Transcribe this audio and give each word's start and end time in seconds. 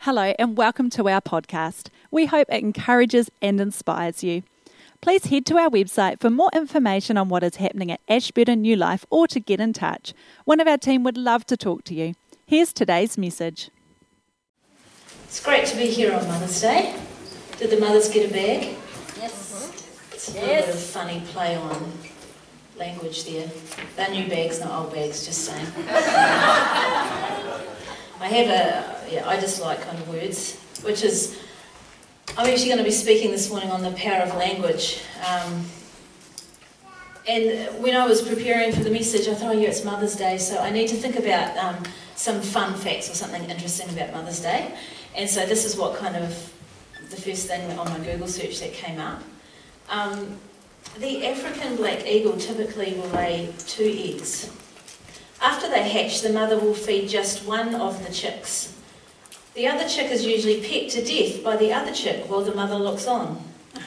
Hello, 0.00 0.32
and 0.38 0.56
welcome 0.56 0.90
to 0.90 1.08
our 1.08 1.20
podcast. 1.20 1.88
We 2.10 2.26
hope 2.26 2.48
it 2.50 2.62
encourages 2.62 3.30
and 3.40 3.60
inspires 3.60 4.24
you. 4.24 4.42
Please 5.00 5.26
head 5.26 5.46
to 5.46 5.56
our 5.56 5.70
website 5.70 6.20
for 6.20 6.30
more 6.30 6.50
information 6.52 7.16
on 7.16 7.28
what 7.28 7.42
is 7.42 7.56
happening 7.56 7.90
at 7.90 8.00
Ashburton 8.08 8.62
New 8.62 8.76
Life 8.76 9.06
or 9.08 9.26
to 9.28 9.38
get 9.38 9.60
in 9.60 9.72
touch. 9.72 10.12
One 10.44 10.58
of 10.58 10.66
our 10.66 10.78
team 10.78 11.04
would 11.04 11.16
love 11.16 11.46
to 11.46 11.56
talk 11.56 11.84
to 11.84 11.94
you. 11.94 12.14
Here's 12.46 12.72
today's 12.72 13.16
message. 13.16 13.70
It's 15.24 15.42
great 15.44 15.66
to 15.66 15.76
be 15.76 15.86
here 15.86 16.12
on 16.12 16.26
Mother's 16.26 16.60
Day. 16.60 16.96
Did 17.58 17.70
the 17.70 17.78
mothers 17.78 18.08
get 18.08 18.28
a 18.28 18.32
bag? 18.32 18.76
Yes. 19.16 19.70
It's 20.12 20.28
a 20.28 20.32
little 20.32 20.48
bit 20.48 20.68
of 20.68 20.80
funny 20.80 21.22
play 21.26 21.56
on 21.56 21.92
language 22.80 23.24
there. 23.24 23.48
They're 23.94 24.10
new 24.10 24.26
bags, 24.28 24.58
not 24.58 24.72
old 24.72 24.92
bags, 24.92 25.26
just 25.26 25.44
saying. 25.44 25.66
I 28.18 28.26
have 28.26 28.48
a, 28.48 29.12
yeah, 29.12 29.28
I 29.28 29.38
just 29.38 29.60
like 29.60 29.82
kind 29.82 29.98
of 29.98 30.08
words, 30.08 30.58
which 30.82 31.04
is, 31.04 31.38
I'm 32.36 32.48
actually 32.48 32.68
going 32.68 32.78
to 32.78 32.84
be 32.84 32.90
speaking 32.90 33.30
this 33.30 33.50
morning 33.50 33.70
on 33.70 33.82
the 33.82 33.92
power 33.92 34.22
of 34.22 34.34
language. 34.34 35.02
Um, 35.28 35.66
and 37.28 37.82
when 37.82 37.94
I 37.94 38.06
was 38.06 38.22
preparing 38.22 38.72
for 38.72 38.80
the 38.80 38.90
message, 38.90 39.28
I 39.28 39.34
thought, 39.34 39.54
oh 39.54 39.58
yeah, 39.58 39.68
it's 39.68 39.84
Mother's 39.84 40.16
Day, 40.16 40.38
so 40.38 40.58
I 40.58 40.70
need 40.70 40.88
to 40.88 40.96
think 40.96 41.18
about 41.18 41.56
um, 41.58 41.84
some 42.16 42.40
fun 42.40 42.74
facts 42.74 43.10
or 43.10 43.14
something 43.14 43.44
interesting 43.50 43.90
about 43.90 44.12
Mother's 44.14 44.40
Day. 44.40 44.74
And 45.14 45.28
so 45.28 45.44
this 45.44 45.66
is 45.66 45.76
what 45.76 45.96
kind 45.98 46.16
of 46.16 46.52
the 47.10 47.16
first 47.16 47.46
thing 47.46 47.78
on 47.78 47.88
my 47.90 47.98
Google 47.98 48.26
search 48.26 48.60
that 48.60 48.72
came 48.72 48.98
up. 48.98 49.22
Um, 49.90 50.38
the 50.98 51.26
African 51.26 51.76
black 51.76 52.06
eagle 52.06 52.36
typically 52.36 52.94
will 52.94 53.08
lay 53.08 53.52
two 53.66 53.84
eggs. 53.84 54.50
After 55.40 55.68
they 55.68 55.88
hatch, 55.88 56.20
the 56.20 56.32
mother 56.32 56.58
will 56.58 56.74
feed 56.74 57.08
just 57.08 57.46
one 57.46 57.74
of 57.74 58.04
the 58.06 58.12
chicks. 58.12 58.76
The 59.54 59.66
other 59.66 59.88
chick 59.88 60.10
is 60.10 60.24
usually 60.26 60.60
pecked 60.60 60.92
to 60.92 61.04
death 61.04 61.42
by 61.42 61.56
the 61.56 61.72
other 61.72 61.92
chick 61.92 62.28
while 62.30 62.42
the 62.42 62.54
mother 62.54 62.76
looks 62.76 63.06
on. 63.06 63.42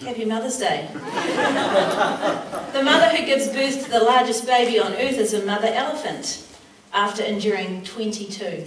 Happy 0.00 0.24
Mother's 0.24 0.58
Day. 0.58 0.88
the 0.92 2.82
mother 2.82 3.08
who 3.16 3.24
gives 3.24 3.48
birth 3.48 3.84
to 3.84 3.90
the 3.90 4.00
largest 4.00 4.46
baby 4.46 4.78
on 4.78 4.92
earth 4.92 5.18
is 5.18 5.32
a 5.32 5.44
mother 5.44 5.68
elephant 5.68 6.46
after 6.92 7.22
enduring 7.22 7.82
22. 7.84 8.66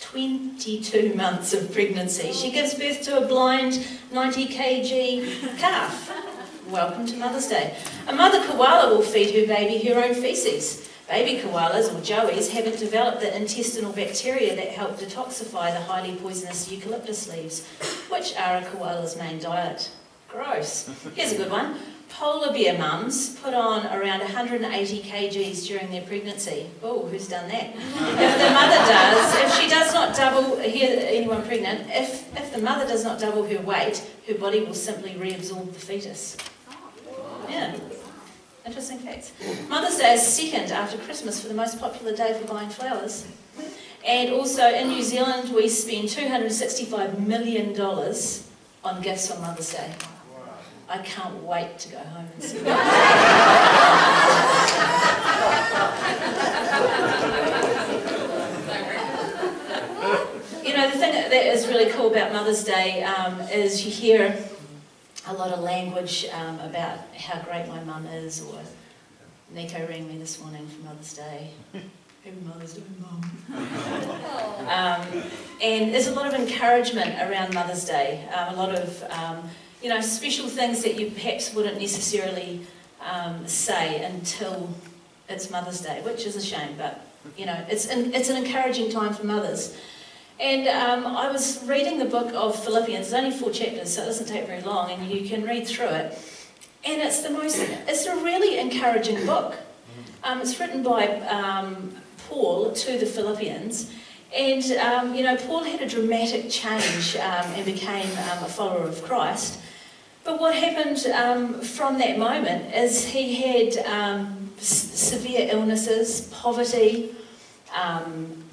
22 0.00 1.12
months 1.14 1.52
of 1.52 1.72
pregnancy. 1.72 2.32
She 2.32 2.50
gives 2.50 2.74
birth 2.74 3.02
to 3.02 3.18
a 3.18 3.26
blind 3.26 3.86
90 4.12 4.46
kg 4.46 5.58
calf. 5.58 6.27
Welcome 6.68 7.06
to 7.06 7.16
Mother's 7.16 7.46
Day. 7.46 7.74
A 8.08 8.12
mother 8.12 8.44
koala 8.46 8.94
will 8.94 9.02
feed 9.02 9.34
her 9.34 9.46
baby 9.46 9.88
her 9.88 10.04
own 10.04 10.12
feces. 10.12 10.86
Baby 11.08 11.40
koalas, 11.40 11.88
or 11.88 12.02
joeys, 12.02 12.50
haven't 12.50 12.78
developed 12.78 13.22
the 13.22 13.34
intestinal 13.34 13.90
bacteria 13.90 14.54
that 14.54 14.68
help 14.68 14.98
detoxify 14.98 15.72
the 15.72 15.80
highly 15.80 16.16
poisonous 16.16 16.70
eucalyptus 16.70 17.26
leaves, 17.32 17.66
which 18.10 18.36
are 18.36 18.58
a 18.58 18.62
koala's 18.66 19.16
main 19.16 19.38
diet. 19.38 19.90
Gross. 20.28 20.90
Here's 21.14 21.32
a 21.32 21.36
good 21.38 21.50
one. 21.50 21.78
Polar 22.10 22.52
bear 22.52 22.76
mums 22.76 23.36
put 23.36 23.54
on 23.54 23.86
around 23.86 24.20
180 24.20 25.02
kgs 25.02 25.66
during 25.66 25.90
their 25.90 26.02
pregnancy. 26.02 26.68
Oh, 26.82 27.06
who's 27.06 27.28
done 27.28 27.48
that? 27.48 27.74
if 27.76 28.38
the 28.38 28.50
mother 28.50 28.76
does, 28.76 29.34
if 29.36 29.58
she 29.58 29.70
does 29.70 29.94
not 29.94 30.14
double, 30.14 30.58
here, 30.58 30.98
anyone 31.00 31.46
pregnant, 31.46 31.88
if, 31.88 32.36
if 32.36 32.52
the 32.52 32.60
mother 32.60 32.86
does 32.86 33.04
not 33.04 33.18
double 33.18 33.48
her 33.48 33.60
weight, 33.62 34.06
her 34.26 34.34
body 34.34 34.60
will 34.60 34.74
simply 34.74 35.12
reabsorb 35.12 35.72
the 35.72 35.80
fetus. 35.80 36.36
Yeah. 37.48 37.76
Interesting 38.66 38.98
facts. 38.98 39.32
Mother's 39.68 39.96
Day 39.96 40.14
is 40.14 40.26
second 40.26 40.70
after 40.72 40.98
Christmas 40.98 41.40
for 41.40 41.48
the 41.48 41.54
most 41.54 41.80
popular 41.80 42.14
day 42.14 42.38
for 42.38 42.46
buying 42.46 42.68
flowers. 42.68 43.26
And 44.06 44.30
also 44.32 44.68
in 44.68 44.88
New 44.88 45.02
Zealand, 45.02 45.54
we 45.54 45.68
spend 45.68 46.08
$265 46.08 47.18
million 47.26 47.78
on 48.84 49.02
gifts 49.02 49.30
on 49.30 49.40
Mother's 49.40 49.72
Day. 49.72 49.92
I 50.90 50.98
can't 50.98 51.42
wait 51.42 51.78
to 51.80 51.88
go 51.90 51.98
home 51.98 52.28
and 52.34 52.42
see 52.42 52.58
You 52.58 52.64
know, 60.76 60.90
the 60.90 60.98
thing 60.98 61.12
that 61.12 61.32
is 61.32 61.66
really 61.68 61.90
cool 61.92 62.10
about 62.10 62.32
Mother's 62.32 62.64
Day 62.64 63.02
um, 63.02 63.40
is 63.48 63.84
you 63.84 63.90
hear 63.90 64.38
a 65.28 65.34
lot 65.34 65.50
of 65.50 65.60
language 65.60 66.26
um, 66.32 66.58
about 66.60 66.98
how 67.14 67.40
great 67.42 67.68
my 67.68 67.82
mum 67.84 68.06
is, 68.06 68.42
or 68.42 68.60
Nico 69.50 69.86
rang 69.86 70.08
me 70.08 70.16
this 70.16 70.40
morning 70.40 70.66
for 70.66 70.84
Mother's 70.84 71.12
Day. 71.12 71.50
Happy 72.24 72.36
Mother's 72.46 72.74
Day, 72.74 72.82
Mum. 72.98 73.22
um, 74.68 75.22
and 75.62 75.94
there's 75.94 76.06
a 76.06 76.14
lot 76.14 76.26
of 76.26 76.34
encouragement 76.34 77.10
around 77.20 77.52
Mother's 77.52 77.84
Day, 77.84 78.26
um, 78.34 78.54
a 78.54 78.56
lot 78.56 78.74
of 78.74 79.02
um, 79.10 79.48
you 79.82 79.90
know, 79.90 80.00
special 80.00 80.48
things 80.48 80.82
that 80.82 80.98
you 80.98 81.10
perhaps 81.10 81.54
wouldn't 81.54 81.80
necessarily 81.80 82.66
um, 83.00 83.46
say 83.46 84.02
until 84.04 84.70
it's 85.28 85.50
Mother's 85.50 85.82
Day, 85.82 86.00
which 86.02 86.26
is 86.26 86.36
a 86.36 86.42
shame, 86.42 86.74
but 86.78 87.06
you 87.36 87.44
know, 87.44 87.64
it's 87.68 87.86
an, 87.86 88.14
it's 88.14 88.30
an 88.30 88.36
encouraging 88.36 88.90
time 88.90 89.12
for 89.12 89.26
mothers. 89.26 89.76
And 90.40 90.68
um, 90.68 91.16
I 91.16 91.30
was 91.30 91.64
reading 91.64 91.98
the 91.98 92.04
book 92.04 92.32
of 92.32 92.54
Philippians. 92.62 93.06
It's 93.06 93.14
only 93.14 93.32
four 93.36 93.50
chapters, 93.50 93.94
so 93.94 94.02
it 94.02 94.06
doesn't 94.06 94.28
take 94.28 94.46
very 94.46 94.62
long, 94.62 94.90
and 94.92 95.10
you 95.10 95.28
can 95.28 95.42
read 95.42 95.66
through 95.66 95.86
it. 95.88 96.16
And 96.84 97.02
it's 97.02 97.22
the 97.22 97.30
most, 97.30 97.56
it's 97.58 98.06
a 98.06 98.14
really 98.16 98.58
encouraging 98.58 99.26
book. 99.26 99.56
Um, 100.22 100.40
it's 100.40 100.58
written 100.60 100.84
by 100.84 101.08
um, 101.22 101.92
Paul 102.28 102.72
to 102.72 102.98
the 102.98 103.06
Philippians, 103.06 103.90
and 104.36 104.64
um, 104.72 105.14
you 105.14 105.24
know, 105.24 105.36
Paul 105.36 105.64
had 105.64 105.80
a 105.80 105.88
dramatic 105.88 106.50
change 106.50 107.16
um, 107.16 107.46
and 107.54 107.64
became 107.64 108.08
um, 108.18 108.44
a 108.44 108.48
follower 108.48 108.86
of 108.86 109.02
Christ. 109.02 109.58
But 110.22 110.38
what 110.38 110.54
happened 110.54 111.00
from 111.66 111.98
that 111.98 112.18
moment 112.18 112.74
is 112.74 113.06
he 113.06 113.34
had 113.36 113.76
s- 114.58 114.68
severe 114.68 115.48
illnesses, 115.50 116.28
poverty, 116.32 117.16
um, 117.74 118.44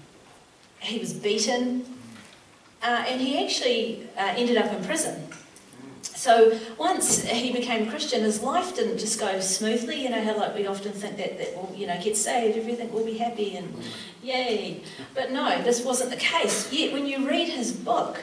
he 0.86 1.00
was 1.00 1.14
beaten, 1.14 1.86
uh, 2.82 3.06
and 3.08 3.22
he 3.22 3.44
actually 3.44 4.08
uh, 4.18 4.34
ended 4.38 4.58
up 4.58 4.72
in 4.72 4.84
prison. 4.84 5.28
So 6.02 6.58
once 6.78 7.24
he 7.24 7.52
became 7.52 7.90
Christian, 7.90 8.22
his 8.22 8.42
life 8.42 8.76
didn't 8.76 8.98
just 8.98 9.20
go 9.20 9.40
smoothly. 9.40 10.02
You 10.02 10.10
know 10.10 10.24
how 10.24 10.38
like 10.38 10.56
we 10.56 10.66
often 10.66 10.92
think 10.92 11.18
that 11.18 11.38
that 11.38 11.56
will 11.56 11.74
you 11.76 11.88
know 11.88 12.00
get 12.02 12.16
saved, 12.16 12.58
everything 12.58 12.92
will 12.92 13.06
be 13.06 13.18
happy 13.18 13.58
and 13.58 13.76
yay. 14.24 14.82
But 15.14 15.32
no, 15.32 15.62
this 15.62 15.84
wasn't 15.84 16.12
the 16.12 16.18
case. 16.18 16.72
Yet 16.72 16.94
when 16.94 17.06
you 17.06 17.28
read 17.28 17.50
his 17.50 17.72
book, 17.72 18.22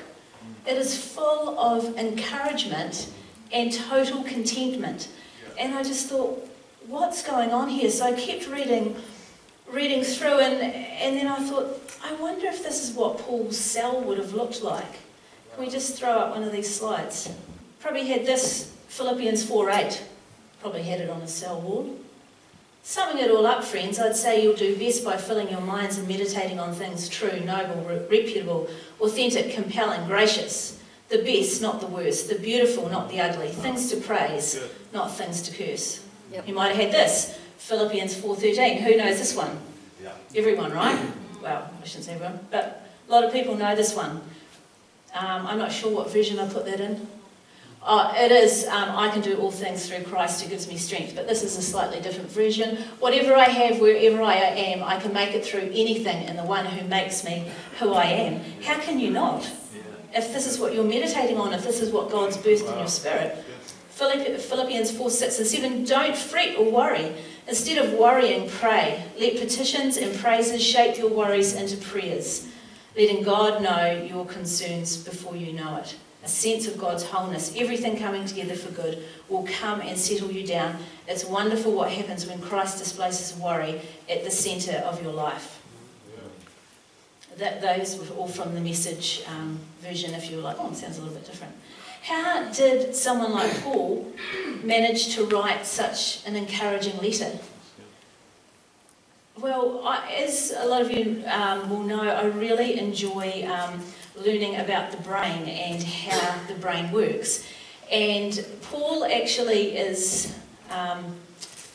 it 0.66 0.76
is 0.76 0.96
full 0.96 1.58
of 1.58 1.96
encouragement 1.96 3.08
and 3.52 3.72
total 3.72 4.22
contentment. 4.22 5.08
And 5.58 5.74
I 5.74 5.82
just 5.82 6.08
thought, 6.08 6.48
what's 6.86 7.22
going 7.22 7.50
on 7.50 7.68
here? 7.68 7.90
So 7.90 8.06
I 8.06 8.12
kept 8.12 8.48
reading, 8.48 8.96
reading 9.70 10.02
through, 10.02 10.40
and, 10.40 10.54
and 10.62 11.16
then 11.16 11.28
I 11.28 11.38
thought, 11.44 11.81
I 12.04 12.14
wonder 12.14 12.46
if 12.46 12.62
this 12.62 12.88
is 12.88 12.94
what 12.94 13.18
Paul's 13.18 13.56
cell 13.56 14.00
would 14.02 14.18
have 14.18 14.34
looked 14.34 14.62
like. 14.62 15.00
Can 15.54 15.64
we 15.64 15.70
just 15.70 15.98
throw 15.98 16.10
up 16.10 16.34
one 16.34 16.42
of 16.42 16.52
these 16.52 16.74
slides? 16.74 17.30
Probably 17.80 18.06
had 18.06 18.26
this 18.26 18.72
Philippians 18.88 19.44
4.8. 19.44 20.00
Probably 20.60 20.82
had 20.82 21.00
it 21.00 21.10
on 21.10 21.20
his 21.20 21.32
cell 21.32 21.60
wall. 21.60 21.98
Summing 22.82 23.22
it 23.22 23.30
all 23.30 23.46
up, 23.46 23.62
friends, 23.62 24.00
I'd 24.00 24.16
say 24.16 24.42
you'll 24.42 24.56
do 24.56 24.76
best 24.76 25.04
by 25.04 25.16
filling 25.16 25.48
your 25.48 25.60
minds 25.60 25.98
and 25.98 26.08
meditating 26.08 26.58
on 26.58 26.72
things 26.72 27.08
true, 27.08 27.38
noble, 27.40 27.84
reputable, 28.10 28.68
authentic, 29.00 29.54
compelling, 29.54 30.06
gracious 30.06 30.80
the 31.12 31.22
best, 31.22 31.60
not 31.60 31.80
the 31.80 31.86
worst, 31.86 32.28
the 32.30 32.36
beautiful, 32.36 32.88
not 32.88 33.08
the 33.10 33.20
ugly, 33.20 33.48
things 33.48 33.90
to 33.90 33.98
praise, 33.98 34.58
not 34.94 35.14
things 35.14 35.42
to 35.42 35.54
curse. 35.54 36.02
Yep. 36.32 36.48
You 36.48 36.54
might 36.54 36.68
have 36.68 36.78
had 36.78 36.90
this, 36.90 37.38
Philippians 37.58 38.14
4.13. 38.14 38.80
Who 38.80 38.96
knows 38.96 39.18
this 39.18 39.36
one? 39.36 39.58
Yeah. 40.02 40.12
Everyone, 40.34 40.72
right? 40.72 40.98
Well, 41.42 41.70
I 41.80 41.86
shouldn't 41.86 42.04
say 42.04 42.14
everyone, 42.14 42.40
but 42.50 42.86
a 43.08 43.10
lot 43.10 43.24
of 43.24 43.32
people 43.32 43.56
know 43.56 43.74
this 43.74 43.94
one. 43.94 44.22
Um, 45.14 45.46
I'm 45.46 45.58
not 45.58 45.72
sure 45.72 45.92
what 45.92 46.10
version 46.10 46.38
I 46.38 46.48
put 46.48 46.64
that 46.66 46.80
in. 46.80 47.06
Oh, 47.84 48.12
it 48.16 48.30
is, 48.30 48.66
um, 48.68 48.90
I 48.90 49.08
can 49.08 49.22
do 49.22 49.36
all 49.38 49.50
things 49.50 49.88
through 49.88 50.04
Christ 50.04 50.40
who 50.40 50.48
gives 50.48 50.68
me 50.68 50.76
strength, 50.76 51.16
but 51.16 51.26
this 51.26 51.42
is 51.42 51.58
a 51.58 51.62
slightly 51.62 52.00
different 52.00 52.30
version. 52.30 52.76
Whatever 53.00 53.34
I 53.34 53.48
have, 53.48 53.80
wherever 53.80 54.22
I 54.22 54.36
am, 54.36 54.84
I 54.84 55.00
can 55.00 55.12
make 55.12 55.34
it 55.34 55.44
through 55.44 55.62
anything 55.72 56.28
in 56.28 56.36
the 56.36 56.44
one 56.44 56.64
who 56.64 56.86
makes 56.86 57.24
me 57.24 57.50
who 57.80 57.92
I 57.92 58.04
am. 58.04 58.40
How 58.62 58.78
can 58.78 59.00
you 59.00 59.10
not? 59.10 59.50
if 60.14 60.32
this 60.32 60.46
is 60.46 60.58
what 60.58 60.74
you're 60.74 60.84
meditating 60.84 61.38
on, 61.38 61.52
if 61.52 61.64
this 61.64 61.80
is 61.80 61.90
what 61.90 62.10
God's 62.10 62.36
birthed 62.36 62.66
wow. 62.66 62.72
in 62.72 62.78
your 62.80 62.88
spirit. 62.88 63.36
Philippians 63.90 64.90
4 64.90 65.10
6 65.10 65.38
and 65.38 65.46
7 65.46 65.84
Don't 65.84 66.16
fret 66.16 66.56
or 66.56 66.70
worry. 66.70 67.14
Instead 67.48 67.78
of 67.84 67.92
worrying, 67.94 68.48
pray. 68.48 69.04
Let 69.18 69.38
petitions 69.38 69.96
and 69.96 70.16
praises 70.18 70.62
shape 70.62 70.96
your 70.96 71.10
worries 71.10 71.54
into 71.54 71.76
prayers, 71.76 72.48
letting 72.96 73.22
God 73.24 73.62
know 73.62 74.06
your 74.08 74.24
concerns 74.26 74.96
before 74.96 75.36
you 75.36 75.52
know 75.52 75.76
it. 75.78 75.96
a 76.24 76.28
sense 76.28 76.68
of 76.68 76.78
God's 76.78 77.02
wholeness, 77.04 77.52
everything 77.56 77.96
coming 77.96 78.24
together 78.24 78.54
for 78.54 78.70
good, 78.72 79.02
will 79.28 79.44
come 79.44 79.80
and 79.80 79.98
settle 79.98 80.30
you 80.30 80.46
down. 80.46 80.76
It's 81.08 81.24
wonderful 81.24 81.72
what 81.72 81.90
happens 81.90 82.26
when 82.26 82.40
Christ 82.40 82.78
displaces 82.78 83.36
worry 83.38 83.80
at 84.08 84.22
the 84.22 84.30
centre 84.30 84.78
of 84.84 85.02
your 85.02 85.12
life. 85.12 85.60
That, 87.38 87.60
those 87.60 87.98
were 87.98 88.14
all 88.16 88.28
from 88.28 88.54
the 88.54 88.60
message 88.60 89.22
um, 89.26 89.58
version, 89.80 90.14
if 90.14 90.30
you 90.30 90.36
were 90.36 90.42
like, 90.42 90.56
oh, 90.60 90.70
it 90.70 90.76
sounds 90.76 90.98
a 90.98 91.00
little 91.00 91.16
bit 91.16 91.26
different. 91.26 91.54
How 92.02 92.48
did 92.50 92.96
someone 92.96 93.32
like 93.32 93.62
Paul 93.62 94.12
manage 94.64 95.14
to 95.14 95.24
write 95.24 95.64
such 95.64 96.26
an 96.26 96.34
encouraging 96.34 96.98
letter? 96.98 97.38
Well, 99.38 99.82
I, 99.84 100.12
as 100.24 100.52
a 100.56 100.66
lot 100.66 100.82
of 100.82 100.90
you 100.90 101.22
um, 101.26 101.70
will 101.70 101.82
know, 101.82 102.02
I 102.02 102.24
really 102.24 102.76
enjoy 102.78 103.46
um, 103.48 103.80
learning 104.16 104.56
about 104.56 104.90
the 104.90 104.96
brain 104.98 105.48
and 105.48 105.80
how 105.80 106.38
the 106.48 106.54
brain 106.54 106.90
works. 106.90 107.46
And 107.90 108.44
Paul 108.62 109.04
actually 109.04 109.76
is 109.76 110.36
um, 110.70 111.16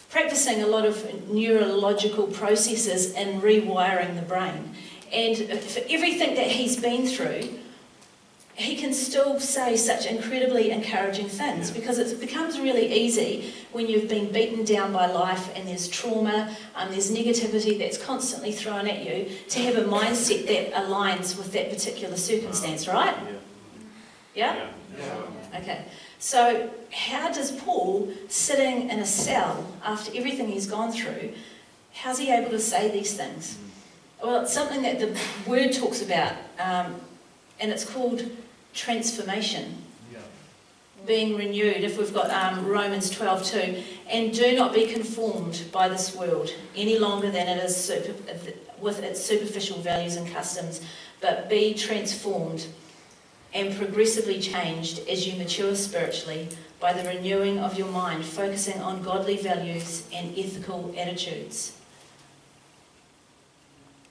practicing 0.10 0.62
a 0.62 0.68
lot 0.68 0.86
of 0.86 1.30
neurological 1.30 2.28
processes 2.28 3.14
in 3.14 3.40
rewiring 3.40 4.16
the 4.16 4.24
brain. 4.24 4.76
And 5.14 5.38
for 5.38 5.80
everything 5.90 6.36
that 6.36 6.48
he's 6.48 6.76
been 6.76 7.08
through, 7.08 7.60
he 8.58 8.76
can 8.76 8.92
still 8.92 9.40
say 9.40 9.78
such 9.78 10.08
incredibly 10.08 10.72
encouraging 10.72 11.30
things 11.30 11.70
because 11.70 12.00
it 12.00 12.20
becomes 12.20 12.60
really 12.60 12.92
easy 12.92 13.54
when 13.72 13.88
you've 13.88 14.10
been 14.10 14.32
beaten 14.32 14.66
down 14.66 14.92
by 14.92 15.06
life 15.06 15.56
and 15.56 15.68
there's 15.68 15.88
trauma, 15.88 16.56
and 16.76 16.88
um, 16.88 16.92
there's 16.92 17.12
negativity 17.12 17.78
that's 17.78 18.00
constantly 18.00 18.52
thrown 18.52 18.88
at 18.88 19.06
you, 19.06 19.30
to 19.50 19.60
have 19.60 19.76
a 19.76 19.84
mindset 19.84 20.48
that 20.48 20.74
aligns 20.74 21.38
with 21.38 21.54
that 21.54 21.70
particular 21.70 22.18
circumstance, 22.18 22.88
right? 22.88 23.16
Yeah? 24.34 24.56
yeah? 24.56 24.70
yeah. 24.98 25.60
Okay. 25.60 25.86
So, 26.18 26.72
how 26.92 27.32
does 27.32 27.52
Paul, 27.52 28.12
sitting 28.28 28.90
in 28.90 28.98
a 28.98 29.06
cell 29.06 29.72
after 29.84 30.12
everything 30.18 30.48
he's 30.48 30.66
gone 30.66 30.92
through, 30.92 31.34
how's 31.94 32.18
he 32.18 32.32
able 32.32 32.50
to 32.50 32.60
say 32.60 32.90
these 32.90 33.16
things? 33.16 33.60
Well, 34.24 34.42
it's 34.42 34.54
something 34.54 34.82
that 34.82 34.98
the 34.98 35.16
word 35.46 35.74
talks 35.74 36.02
about, 36.02 36.34
um, 36.60 36.96
and 37.60 37.72
it's 37.72 37.86
called 37.86 38.28
transformation. 38.78 39.82
Being 41.06 41.36
renewed, 41.36 41.84
if 41.84 41.98
we've 41.98 42.14
got 42.14 42.30
um, 42.30 42.66
Romans 42.66 43.10
12 43.10 43.44
2, 43.46 43.84
and 44.10 44.34
do 44.34 44.56
not 44.56 44.74
be 44.74 44.86
conformed 44.86 45.64
by 45.72 45.90
this 45.90 46.16
world 46.16 46.54
any 46.76 46.98
longer 47.00 47.32
than 47.32 47.48
it 47.48 47.64
is 47.64 47.76
super, 47.76 48.14
with 48.80 49.02
its 49.04 49.24
superficial 49.24 49.80
values 49.80 50.16
and 50.16 50.30
customs, 50.32 50.82
but 51.20 51.50
be 51.50 51.74
transformed 51.74 52.68
and 53.54 53.76
progressively 53.76 54.40
changed 54.40 55.00
as 55.10 55.26
you 55.26 55.36
mature 55.38 55.76
spiritually 55.76 56.50
by 56.80 56.94
the 56.94 57.08
renewing 57.08 57.58
of 57.58 57.78
your 57.78 57.88
mind, 57.88 58.24
focusing 58.24 58.80
on 58.82 59.02
godly 59.02 59.38
values 59.38 60.08
and 60.14 60.38
ethical 60.38 60.94
attitudes. 60.98 61.77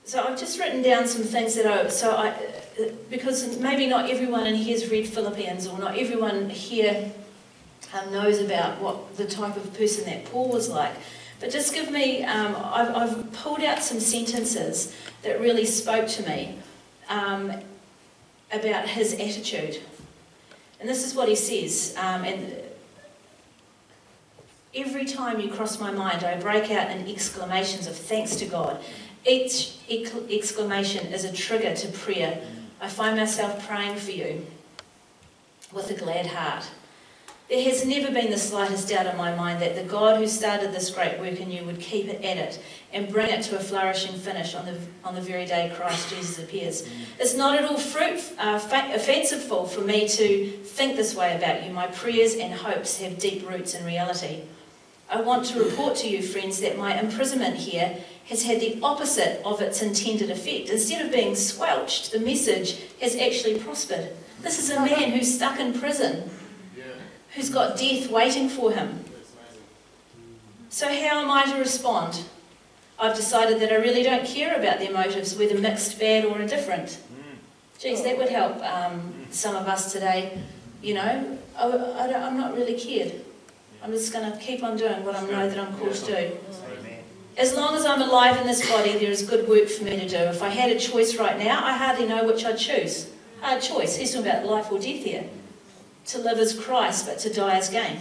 So 0.07 0.23
I've 0.23 0.39
just 0.39 0.57
written 0.57 0.81
down 0.81 1.05
some 1.05 1.23
things 1.23 1.55
that 1.55 1.65
I, 1.65 1.89
so 1.89 2.11
I, 2.11 2.33
because 3.09 3.59
maybe 3.59 3.87
not 3.87 4.09
everyone 4.09 4.47
in 4.47 4.55
here 4.55 4.79
has 4.79 4.89
read 4.89 5.05
Philippians 5.05 5.67
or 5.67 5.77
not 5.77 5.97
everyone 5.97 6.49
here 6.49 7.11
um, 7.93 8.13
knows 8.13 8.39
about 8.39 8.79
what 8.79 9.17
the 9.17 9.27
type 9.27 9.57
of 9.57 9.73
person 9.73 10.05
that 10.05 10.23
Paul 10.31 10.47
was 10.47 10.69
like. 10.69 10.93
But 11.41 11.51
just 11.51 11.73
give 11.73 11.91
me, 11.91 12.23
um, 12.23 12.55
I've, 12.55 12.95
I've, 12.95 13.33
pulled 13.33 13.61
out 13.61 13.83
some 13.83 13.99
sentences 13.99 14.95
that 15.23 15.41
really 15.41 15.65
spoke 15.65 16.07
to 16.07 16.25
me 16.25 16.57
um, 17.09 17.51
about 18.53 18.87
his 18.87 19.13
attitude. 19.15 19.81
And 20.79 20.87
this 20.87 21.05
is 21.05 21.15
what 21.15 21.27
he 21.27 21.35
says. 21.35 21.93
Um, 21.97 22.23
and 22.23 22.55
every 24.73 25.03
time 25.03 25.41
you 25.41 25.49
cross 25.49 25.81
my 25.81 25.91
mind, 25.91 26.23
I 26.23 26.39
break 26.39 26.71
out 26.71 26.91
in 26.91 27.09
exclamations 27.09 27.87
of 27.87 27.95
thanks 27.97 28.37
to 28.37 28.45
God 28.45 28.81
each 29.27 29.73
exclamation 29.89 31.07
is 31.07 31.25
a 31.25 31.33
trigger 31.33 31.75
to 31.75 31.87
prayer. 31.89 32.41
I 32.79 32.87
find 32.87 33.17
myself 33.17 33.67
praying 33.67 33.97
for 33.97 34.11
you 34.11 34.45
with 35.71 35.91
a 35.91 35.93
glad 35.93 36.27
heart. 36.27 36.69
There 37.49 37.63
has 37.63 37.85
never 37.85 38.11
been 38.11 38.29
the 38.29 38.37
slightest 38.37 38.89
doubt 38.89 39.05
in 39.05 39.15
my 39.15 39.33
mind 39.33 39.61
that 39.61 39.75
the 39.75 39.83
God 39.83 40.17
who 40.17 40.27
started 40.27 40.73
this 40.73 40.89
great 40.89 41.17
work 41.17 41.39
in 41.39 41.49
you 41.49 41.63
would 41.63 41.79
keep 41.79 42.07
it 42.07 42.21
at 42.23 42.35
it 42.35 42.61
and 42.91 43.07
bring 43.07 43.29
it 43.29 43.41
to 43.43 43.55
a 43.55 43.59
flourishing 43.59 44.19
finish 44.19 44.53
on 44.53 44.65
the, 44.65 44.77
on 45.05 45.15
the 45.15 45.21
very 45.21 45.45
day 45.45 45.71
Christ 45.73 46.09
Jesus 46.09 46.39
appears. 46.39 46.89
It's 47.19 47.35
not 47.35 47.57
at 47.57 47.63
all 47.63 47.77
fruit, 47.77 48.21
uh, 48.37 48.59
for 48.59 49.81
me 49.81 50.07
to 50.09 50.47
think 50.65 50.97
this 50.97 51.15
way 51.15 51.37
about 51.37 51.63
you. 51.63 51.71
My 51.71 51.87
prayers 51.87 52.35
and 52.35 52.53
hopes 52.53 52.99
have 52.99 53.17
deep 53.17 53.49
roots 53.49 53.73
in 53.73 53.85
reality. 53.85 54.41
I 55.09 55.21
want 55.21 55.45
to 55.45 55.63
report 55.63 55.95
to 55.97 56.09
you, 56.09 56.21
friends, 56.21 56.59
that 56.59 56.77
my 56.77 56.99
imprisonment 56.99 57.55
here 57.55 57.97
has 58.29 58.43
had 58.43 58.59
the 58.59 58.77
opposite 58.83 59.41
of 59.45 59.61
its 59.61 59.81
intended 59.81 60.29
effect. 60.29 60.69
Instead 60.69 61.05
of 61.05 61.11
being 61.11 61.35
squelched, 61.35 62.11
the 62.11 62.19
message 62.19 62.79
has 63.01 63.15
actually 63.15 63.57
prospered. 63.59 64.11
This 64.41 64.59
is 64.59 64.69
a 64.69 64.79
man 64.79 65.11
who's 65.11 65.33
stuck 65.33 65.59
in 65.59 65.73
prison, 65.73 66.29
who's 67.33 67.49
got 67.49 67.77
death 67.77 68.09
waiting 68.11 68.49
for 68.49 68.71
him. 68.71 69.03
So, 70.69 70.87
how 70.87 71.21
am 71.21 71.31
I 71.31 71.45
to 71.51 71.57
respond? 71.57 72.23
I've 72.99 73.15
decided 73.15 73.61
that 73.61 73.71
I 73.71 73.75
really 73.75 74.03
don't 74.03 74.25
care 74.25 74.59
about 74.59 74.79
their 74.79 74.91
motives, 74.91 75.37
whether 75.37 75.57
mixed, 75.57 75.99
bad, 75.99 76.25
or 76.25 76.39
indifferent. 76.39 76.99
Geez, 77.79 78.03
that 78.03 78.17
would 78.17 78.29
help 78.29 78.57
um, 78.63 79.13
some 79.29 79.55
of 79.55 79.67
us 79.67 79.93
today. 79.93 80.37
You 80.81 80.95
know, 80.95 81.37
I, 81.55 81.67
I 81.67 82.07
am 82.27 82.37
not 82.37 82.55
really 82.55 82.73
cared. 82.73 83.13
I'm 83.83 83.91
just 83.91 84.11
going 84.11 84.31
to 84.31 84.37
keep 84.39 84.63
on 84.63 84.77
doing 84.77 85.05
what 85.05 85.15
I 85.15 85.21
know 85.21 85.47
that 85.47 85.57
I'm 85.57 85.77
called 85.77 85.93
to 85.93 86.05
do. 86.05 86.37
As 87.37 87.53
long 87.53 87.75
as 87.75 87.85
I'm 87.85 88.01
alive 88.01 88.41
in 88.41 88.47
this 88.47 88.67
body, 88.67 88.93
there 88.93 89.11
is 89.11 89.21
good 89.21 89.47
work 89.47 89.67
for 89.67 89.83
me 89.83 89.91
to 89.91 90.09
do. 90.09 90.17
If 90.17 90.41
I 90.41 90.49
had 90.49 90.71
a 90.71 90.79
choice 90.79 91.17
right 91.17 91.37
now, 91.37 91.63
I 91.63 91.77
hardly 91.77 92.07
know 92.07 92.25
which 92.25 92.43
I'd 92.43 92.57
choose. 92.57 93.11
Hard 93.41 93.61
choice. 93.61 93.95
He's 93.95 94.11
talking 94.11 94.27
about 94.31 94.47
life 94.47 94.71
or 94.71 94.79
death 94.79 95.03
here. 95.03 95.29
To 96.07 96.17
live 96.17 96.39
as 96.39 96.59
Christ, 96.59 97.05
but 97.05 97.19
to 97.19 97.31
die 97.31 97.57
as 97.57 97.69
gain. 97.69 97.99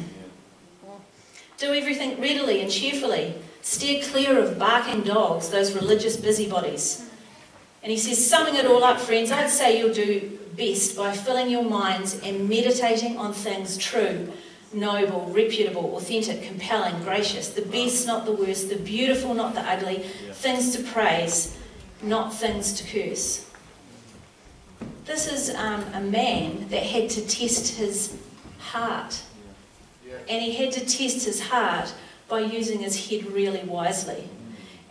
Do 1.59 1.75
everything 1.75 2.19
readily 2.19 2.63
and 2.63 2.71
cheerfully. 2.71 3.35
Steer 3.61 4.03
clear 4.03 4.39
of 4.39 4.59
barking 4.59 5.03
dogs, 5.03 5.51
those 5.51 5.75
religious 5.75 6.17
busybodies. 6.17 7.07
And 7.83 7.93
he 7.93 7.99
says, 7.99 8.27
summing 8.27 8.55
it 8.55 8.65
all 8.65 8.85
up, 8.85 8.99
friends, 8.99 9.31
I'd 9.31 9.51
say 9.51 9.79
you'll 9.79 9.93
do 9.93 10.39
best 10.57 10.97
by 10.97 11.13
filling 11.13 11.51
your 11.51 11.65
minds 11.65 12.19
and 12.23 12.49
meditating 12.49 13.19
on 13.19 13.35
things 13.35 13.77
true 13.77 14.33
noble, 14.77 15.27
reputable, 15.31 15.97
authentic, 15.97 16.43
compelling, 16.43 17.03
gracious, 17.03 17.49
the 17.49 17.63
best, 17.63 18.07
not 18.07 18.27
the 18.27 18.33
worst, 18.33 18.69
the 18.69 18.77
beautiful, 18.77 19.35
not 19.35 19.55
the 19.55 19.63
ugly, 19.63 20.05
yeah. 20.05 20.33
things 20.33 20.77
to 20.77 20.83
praise, 20.83 21.57
not 22.03 22.35
things 22.35 22.75
to 22.75 22.85
curse. 22.85 23.51
This 25.07 25.33
is 25.33 25.55
um, 25.55 25.83
a 25.95 26.01
man 26.01 26.69
that 26.69 26.83
had 26.83 27.09
to 27.11 27.27
test 27.27 27.77
his 27.77 28.17
heart. 28.59 29.23
And 30.29 30.43
he 30.43 30.53
had 30.53 30.73
to 30.73 30.81
test 30.81 31.25
his 31.25 31.41
heart 31.41 31.95
by 32.29 32.41
using 32.41 32.81
his 32.81 33.09
head 33.09 33.27
really 33.27 33.63
wisely. 33.63 34.29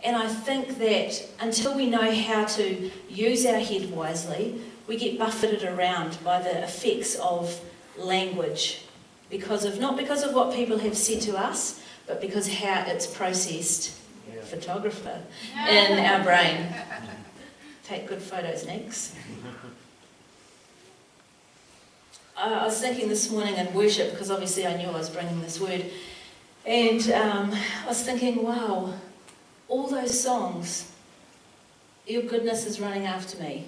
And 0.02 0.16
I 0.16 0.28
think 0.28 0.78
that 0.78 1.22
until 1.40 1.76
we 1.76 1.90
know 1.90 2.10
how 2.14 2.44
to 2.44 2.90
use 3.08 3.44
our 3.44 3.58
head 3.58 3.90
wisely, 3.90 4.60
we 4.86 4.96
get 4.96 5.18
buffeted 5.18 5.64
around 5.64 6.18
by 6.24 6.40
the 6.40 6.62
effects 6.62 7.16
of 7.16 7.60
language 7.98 8.85
because 9.30 9.64
of 9.64 9.80
not 9.80 9.96
because 9.96 10.22
of 10.22 10.34
what 10.34 10.54
people 10.54 10.78
have 10.78 10.96
said 10.96 11.20
to 11.22 11.36
us, 11.36 11.82
but 12.06 12.20
because 12.20 12.52
how 12.52 12.84
it's 12.86 13.06
processed. 13.06 13.96
Yeah. 14.32 14.42
Photographer 14.42 15.22
in 15.68 15.98
our 15.98 16.22
brain. 16.22 16.66
Take 17.84 18.08
good 18.08 18.20
photos 18.20 18.66
next. 18.66 19.14
I 22.36 22.64
was 22.64 22.78
thinking 22.80 23.08
this 23.08 23.30
morning 23.30 23.54
in 23.56 23.72
worship 23.72 24.10
because 24.10 24.30
obviously 24.30 24.66
I 24.66 24.76
knew 24.76 24.88
I 24.88 24.92
was 24.92 25.08
bringing 25.08 25.40
this 25.40 25.58
word, 25.58 25.86
and 26.66 27.10
um, 27.12 27.54
I 27.84 27.88
was 27.88 28.02
thinking, 28.02 28.42
wow, 28.42 28.92
all 29.68 29.86
those 29.88 30.20
songs, 30.20 30.92
your 32.06 32.22
goodness 32.22 32.66
is 32.66 32.78
running 32.78 33.06
after 33.06 33.38
me. 33.42 33.64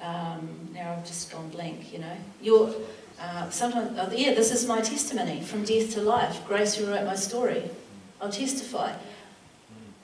Um, 0.00 0.68
now 0.72 0.92
I've 0.92 1.06
just 1.06 1.32
gone 1.32 1.48
blank, 1.50 1.92
you 1.92 1.98
know. 1.98 2.16
Your 2.40 2.72
uh, 3.22 3.48
sometimes, 3.50 3.96
uh, 3.96 4.10
yeah, 4.14 4.34
this 4.34 4.50
is 4.50 4.66
my 4.66 4.80
testimony 4.80 5.40
from 5.42 5.64
death 5.64 5.92
to 5.94 6.00
life. 6.02 6.44
Grace 6.48 6.78
rewrote 6.78 7.06
my 7.06 7.14
story. 7.14 7.62
I'll 8.20 8.30
testify. 8.30 8.94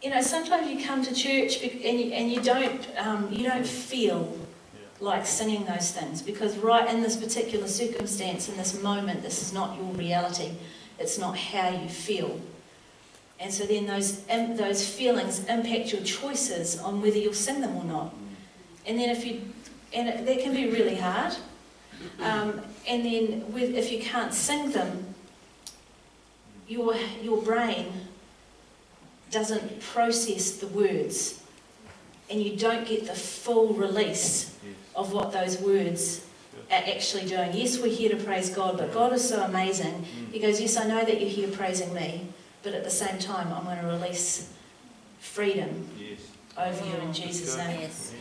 You 0.02 0.10
know, 0.10 0.20
sometimes 0.20 0.70
you 0.70 0.86
come 0.86 1.02
to 1.02 1.12
church 1.12 1.60
and 1.62 2.00
you, 2.00 2.12
and 2.12 2.30
you 2.30 2.40
don't 2.40 2.86
um, 2.96 3.28
you 3.32 3.44
don't 3.44 3.66
feel 3.66 4.38
like 5.00 5.26
singing 5.26 5.64
those 5.64 5.90
things 5.90 6.22
because 6.22 6.56
right 6.58 6.88
in 6.88 7.02
this 7.02 7.16
particular 7.16 7.66
circumstance, 7.66 8.48
in 8.48 8.56
this 8.56 8.80
moment, 8.80 9.22
this 9.22 9.42
is 9.42 9.52
not 9.52 9.76
your 9.76 9.92
reality. 9.94 10.52
It's 11.00 11.18
not 11.18 11.36
how 11.36 11.70
you 11.70 11.88
feel. 11.88 12.40
And 13.40 13.52
so 13.52 13.64
then 13.64 13.86
those, 13.86 14.22
those 14.24 14.88
feelings 14.88 15.44
impact 15.46 15.92
your 15.92 16.02
choices 16.02 16.78
on 16.80 17.00
whether 17.00 17.18
you'll 17.18 17.34
sing 17.34 17.60
them 17.60 17.76
or 17.76 17.84
not. 17.84 18.12
And 18.84 18.98
then 18.98 19.10
if 19.10 19.24
you, 19.24 19.42
and 19.92 20.08
it, 20.08 20.26
that 20.26 20.40
can 20.40 20.54
be 20.54 20.68
really 20.68 20.96
hard 20.96 21.36
Um, 22.20 22.60
and 22.86 23.04
then 23.04 23.52
with, 23.52 23.74
if 23.74 23.92
you 23.92 24.00
can't 24.00 24.32
sing 24.32 24.72
them, 24.72 25.14
your, 26.66 26.94
your 27.22 27.40
brain 27.42 27.86
doesn't 29.30 29.80
process 29.80 30.52
the 30.52 30.66
words 30.68 31.42
and 32.30 32.42
you 32.42 32.56
don't 32.56 32.86
get 32.86 33.06
the 33.06 33.14
full 33.14 33.72
release 33.74 34.54
of 34.94 35.12
what 35.12 35.32
those 35.32 35.58
words 35.60 36.24
are 36.70 36.82
actually 36.86 37.24
doing. 37.24 37.52
Yes, 37.54 37.78
we're 37.78 37.88
here 37.88 38.10
to 38.10 38.16
praise 38.22 38.50
God, 38.50 38.76
but 38.76 38.92
God 38.92 39.12
is 39.12 39.26
so 39.26 39.42
amazing. 39.42 40.04
He 40.32 40.38
goes, 40.38 40.60
Yes, 40.60 40.76
I 40.76 40.86
know 40.86 41.04
that 41.04 41.20
you're 41.20 41.30
here 41.30 41.48
praising 41.48 41.94
me, 41.94 42.26
but 42.62 42.74
at 42.74 42.84
the 42.84 42.90
same 42.90 43.18
time, 43.18 43.50
I'm 43.52 43.64
going 43.64 43.78
to 43.78 43.86
release 43.86 44.52
freedom 45.20 45.88
over 46.58 46.84
you 46.84 46.94
in 46.96 47.12
Jesus' 47.12 47.56
name. 47.56 47.80
Yes. 47.80 48.12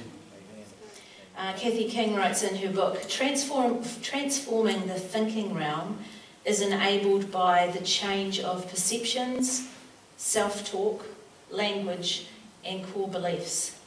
Uh, 1.38 1.54
Kathy 1.54 1.88
King 1.88 2.16
writes 2.16 2.42
in 2.42 2.56
her 2.56 2.74
book 2.74 3.08
Transform, 3.08 3.84
Transforming 4.02 4.88
the 4.88 4.96
Thinking 4.96 5.54
Realm 5.54 6.00
is 6.46 6.62
enabled 6.62 7.32
by 7.32 7.68
the 7.68 7.86
change 7.86 8.40
of 8.40 8.68
perceptions, 8.68 9.68
self 10.16 10.68
talk, 10.68 11.06
language, 11.52 12.26
and 12.66 12.84
core 12.92 13.08
beliefs. 13.08 13.80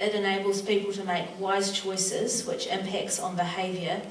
It 0.00 0.16
enables 0.16 0.62
people 0.62 0.92
to 0.94 1.04
make 1.04 1.38
wise 1.38 1.70
choices, 1.70 2.44
which 2.44 2.66
impacts 2.66 3.20
on 3.20 3.36
behaviour 3.36 4.02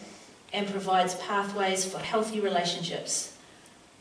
and 0.53 0.65
provides 0.65 1.15
pathways 1.15 1.83
for 1.83 1.98
healthy 1.98 2.39
relationships. 2.39 3.36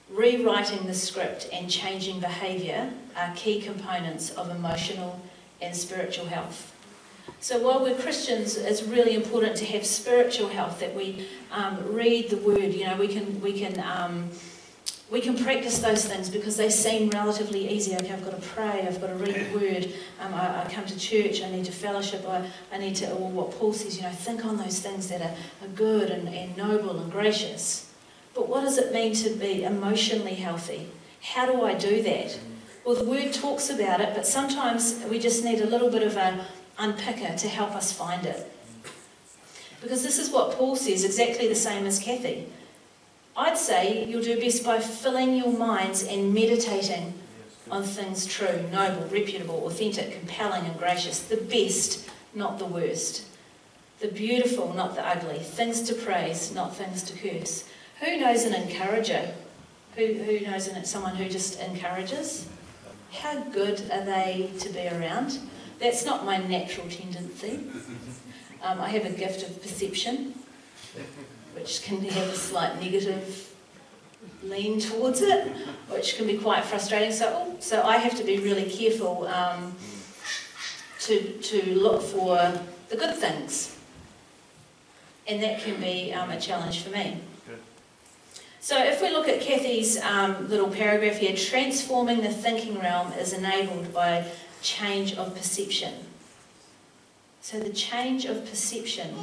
Rewriting 0.08 0.87
the 0.87 0.94
script 0.94 1.49
and 1.52 1.68
changing 1.68 2.20
behaviour 2.20 2.92
are 3.16 3.35
key 3.35 3.61
components 3.61 4.30
of 4.30 4.50
emotional 4.50 5.20
and 5.61 5.75
spiritual 5.75 6.26
health. 6.26 6.77
So 7.40 7.58
while 7.58 7.82
we're 7.82 7.99
Christians, 7.99 8.56
it's 8.56 8.82
really 8.82 9.14
important 9.14 9.56
to 9.56 9.64
have 9.66 9.87
spiritual 9.87 10.49
health. 10.49 10.80
That 10.80 10.94
we 10.94 11.26
um, 11.52 11.78
read 11.92 12.30
the 12.30 12.37
Word. 12.38 12.75
You 12.75 12.87
know, 12.87 12.97
we 12.97 13.08
can 13.08 13.40
we 13.40 13.58
can 13.58 13.78
um, 13.80 14.30
we 15.11 15.20
can 15.20 15.37
practice 15.37 15.78
those 15.78 16.04
things 16.04 16.28
because 16.28 16.56
they 16.56 16.68
seem 16.68 17.11
relatively 17.11 17.68
easy. 17.68 17.94
Okay, 17.94 18.12
I've 18.12 18.25
got 18.25 18.40
to 18.40 18.47
pray. 18.49 18.87
I've 18.87 19.00
got 19.00 19.06
to 19.06 19.14
read 19.14 19.35
the 19.35 19.58
Word. 19.58 19.92
Um, 20.20 20.35
I, 20.35 20.64
I, 20.64 20.70
come 20.70 20.85
to 20.87 20.99
church. 20.99 21.42
I 21.42 21.50
need 21.50 21.64
to 21.64 21.73
fellowship. 21.73 22.26
I, 22.28 22.49
I 22.73 22.78
need 22.78 22.97
to. 22.97 23.06
Well, 23.06 23.30
what 23.30 23.52
Paul 23.52 23.73
says. 23.73 23.97
You 23.97 24.02
know, 24.02 24.11
think 24.11 24.44
on 24.44 24.56
those 24.56 24.80
things 24.80 25.08
that 25.08 25.23
are, 25.23 25.35
are 25.64 25.70
good 25.75 26.11
and, 26.11 26.28
and 26.28 26.56
noble 26.56 26.99
and 26.99 27.11
gracious. 27.11 27.92
But 28.35 28.49
what 28.49 28.61
does 28.61 28.78
it 28.78 28.92
mean 28.92 29.14
to 29.14 29.30
be 29.30 29.64
emotionally 29.64 30.35
healthy? 30.35 30.90
How 31.23 31.47
do 31.47 31.64
I 31.64 31.75
do 31.75 32.02
that? 32.02 32.38
Well, 32.85 32.94
the 32.94 33.04
Word 33.04 33.32
talks 33.32 33.70
about 33.70 34.00
it, 34.00 34.14
but 34.14 34.26
sometimes 34.26 35.02
we 35.11 35.18
just 35.18 35.44
need 35.44 35.61
a 35.61 35.66
little 35.66 35.90
bit 35.90 36.02
of 36.02 36.16
a 36.16 36.47
unpicker 36.78 37.37
to 37.37 37.49
help 37.49 37.75
us 37.75 37.92
find 37.92 38.25
it. 38.26 38.50
Because 39.80 40.02
this 40.02 40.18
is 40.18 40.30
what 40.30 40.52
Paul 40.52 40.76
says, 40.76 41.04
exactly 41.04 41.49
the 41.49 41.54
same 41.54 41.87
as 41.87 41.99
Kathy. 41.99 42.47
I'd 43.37 43.56
say 43.56 44.04
you'll 44.04 44.23
do 44.23 44.40
best 44.40 44.64
by 44.64 44.80
filling 44.80 45.37
your 45.37 45.52
minds 45.52 46.02
and 46.02 46.35
meditating 46.35 47.14
on 47.70 47.85
things 47.85 48.26
true, 48.26 48.64
noble, 48.73 49.06
reputable, 49.08 49.66
authentic, 49.66 50.18
compelling, 50.18 50.64
and 50.64 50.76
gracious. 50.78 51.20
The 51.20 51.37
best, 51.37 52.08
not 52.35 52.58
the 52.58 52.64
worst. 52.64 53.26
The 54.00 54.08
beautiful, 54.08 54.73
not 54.75 54.94
the 54.94 55.06
ugly. 55.06 55.38
Things 55.38 55.82
to 55.82 55.94
praise, 55.94 56.52
not 56.52 56.75
things 56.75 57.02
to 57.04 57.16
curse. 57.16 57.64
Who 58.00 58.16
knows 58.16 58.44
an 58.44 58.54
encourager? 58.54 59.35
Who, 59.97 60.06
who 60.14 60.40
knows 60.40 60.70
someone 60.88 61.16
who 61.16 61.28
just 61.28 61.61
encourages? 61.61 62.49
How 63.12 63.40
good 63.40 63.82
are 63.90 64.04
they 64.04 64.50
to 64.61 64.68
be 64.68 64.87
around? 64.88 65.38
That's 65.78 66.04
not 66.04 66.25
my 66.25 66.38
natural 66.38 66.88
tendency. 66.88 67.70
Um, 68.62 68.80
I 68.80 68.88
have 68.88 69.04
a 69.04 69.11
gift 69.11 69.42
of 69.44 69.62
perception, 69.62 70.35
which 71.54 71.82
can 71.82 72.02
have 72.02 72.28
a 72.28 72.35
slight 72.35 72.80
negative 72.80 73.54
lean 74.42 74.80
towards 74.80 75.20
it, 75.20 75.52
which 75.88 76.16
can 76.16 76.26
be 76.26 76.38
quite 76.38 76.64
frustrating. 76.64 77.12
So, 77.12 77.56
so 77.61 77.82
I 77.82 77.99
have 77.99 78.16
to 78.16 78.25
be 78.25 78.38
really 78.38 78.68
careful 78.68 79.26
um, 79.28 79.75
to, 81.00 81.32
to 81.38 81.75
look 81.75 82.02
for 82.02 82.37
the 82.88 82.97
good 82.97 83.14
things. 83.14 83.76
And 85.28 85.42
that 85.42 85.61
can 85.61 85.80
be 85.80 86.12
um, 86.12 86.30
a 86.30 86.40
challenge 86.40 86.82
for 86.82 86.90
me. 86.90 87.20
So 88.61 88.76
if 88.76 89.00
we 89.00 89.11
look 89.11 89.28
at 89.28 89.40
Kathy's 89.40 89.99
um, 90.02 90.49
little 90.49 90.68
paragraph 90.68 91.16
here, 91.16 91.35
transforming 91.35 92.20
the 92.20 92.28
thinking 92.28 92.78
realm 92.78 93.12
is 93.12 93.32
enabled 93.32 93.94
by 93.94 94.26
change 94.62 95.15
of 95.15 95.35
perception. 95.35 95.95
So, 97.41 97.61
the 97.61 97.71
change 97.71 98.25
of 98.25 98.49
perception. 98.49 99.15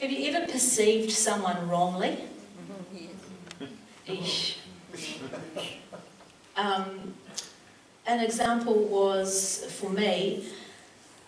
Have 0.00 0.10
you 0.10 0.32
ever 0.32 0.50
perceived 0.50 1.10
someone 1.10 1.68
wrongly? 1.68 2.18
Eesh. 4.08 4.56
Um, 6.54 7.14
an 8.06 8.20
example 8.20 8.74
was 8.74 9.64
for 9.80 9.88
me. 9.88 10.46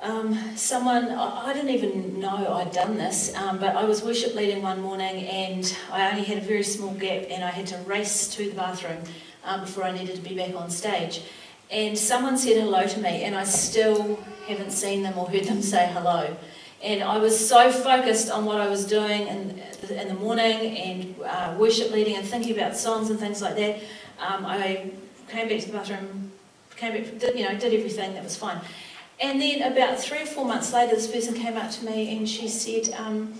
Um, 0.02 0.38
someone, 0.54 1.12
I 1.12 1.54
didn't 1.54 1.70
even 1.70 2.20
know 2.20 2.52
I'd 2.52 2.72
done 2.72 2.98
this, 2.98 3.34
um, 3.34 3.58
but 3.58 3.74
I 3.74 3.84
was 3.84 4.02
worship 4.02 4.34
leading 4.34 4.60
one 4.62 4.82
morning 4.82 5.24
and 5.24 5.74
I 5.90 6.10
only 6.10 6.24
had 6.24 6.36
a 6.36 6.42
very 6.42 6.62
small 6.62 6.92
gap 6.92 7.24
and 7.30 7.42
I 7.42 7.48
had 7.48 7.66
to 7.68 7.78
race 7.86 8.28
to 8.34 8.50
the 8.50 8.54
bathroom 8.54 8.98
um, 9.44 9.62
before 9.62 9.84
I 9.84 9.92
needed 9.92 10.16
to 10.16 10.20
be 10.20 10.36
back 10.36 10.54
on 10.54 10.68
stage 10.68 11.22
and 11.74 11.98
someone 11.98 12.38
said 12.38 12.56
hello 12.56 12.86
to 12.86 13.00
me, 13.00 13.24
and 13.24 13.34
I 13.34 13.42
still 13.42 14.20
haven't 14.46 14.70
seen 14.70 15.02
them 15.02 15.18
or 15.18 15.28
heard 15.28 15.44
them 15.44 15.60
say 15.60 15.90
hello. 15.92 16.36
And 16.80 17.02
I 17.02 17.18
was 17.18 17.48
so 17.48 17.72
focused 17.72 18.30
on 18.30 18.44
what 18.44 18.60
I 18.60 18.68
was 18.68 18.86
doing 18.86 19.26
in, 19.26 19.60
in 19.90 20.06
the 20.06 20.14
morning 20.14 20.76
and 20.76 21.16
uh, 21.24 21.56
worship 21.58 21.90
leading 21.90 22.14
and 22.14 22.24
thinking 22.24 22.56
about 22.56 22.76
songs 22.76 23.10
and 23.10 23.18
things 23.18 23.42
like 23.42 23.56
that. 23.56 23.80
Um, 24.20 24.46
I 24.46 24.92
came 25.28 25.48
back 25.48 25.60
to 25.60 25.66
the 25.66 25.72
bathroom, 25.72 26.30
came 26.76 26.92
back, 26.92 27.18
did, 27.18 27.36
you 27.36 27.44
know, 27.44 27.58
did 27.58 27.74
everything 27.74 28.14
that 28.14 28.22
was 28.22 28.36
fine. 28.36 28.60
And 29.18 29.40
then 29.40 29.72
about 29.72 29.98
three 29.98 30.22
or 30.22 30.26
four 30.26 30.44
months 30.44 30.72
later, 30.72 30.94
this 30.94 31.10
person 31.10 31.34
came 31.34 31.56
up 31.56 31.72
to 31.72 31.84
me 31.84 32.16
and 32.16 32.28
she 32.28 32.46
said, 32.46 32.94
um, 32.96 33.34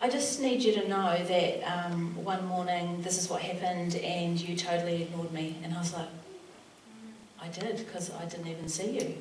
I 0.00 0.08
just 0.08 0.40
need 0.40 0.60
you 0.60 0.72
to 0.72 0.88
know 0.88 1.22
that 1.24 1.62
um, 1.62 2.16
one 2.24 2.44
morning 2.46 3.00
this 3.02 3.16
is 3.16 3.30
what 3.30 3.42
happened 3.42 3.94
and 3.94 4.40
you 4.40 4.56
totally 4.56 5.02
ignored 5.02 5.32
me. 5.32 5.56
And 5.62 5.72
I 5.72 5.78
was 5.78 5.92
like, 5.92 6.08
I 7.44 7.48
did, 7.48 7.76
because 7.76 8.10
I 8.10 8.24
didn't 8.24 8.48
even 8.48 8.68
see 8.68 8.98
you. 8.98 9.16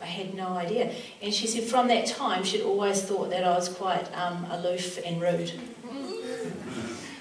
I 0.00 0.06
had 0.06 0.34
no 0.34 0.48
idea. 0.48 0.92
And 1.22 1.32
she 1.32 1.46
said 1.46 1.64
from 1.64 1.88
that 1.88 2.06
time, 2.06 2.42
she'd 2.42 2.62
always 2.62 3.02
thought 3.02 3.28
that 3.30 3.44
I 3.44 3.54
was 3.54 3.68
quite 3.68 4.06
um, 4.16 4.46
aloof 4.50 4.98
and 5.04 5.20
rude. 5.20 5.52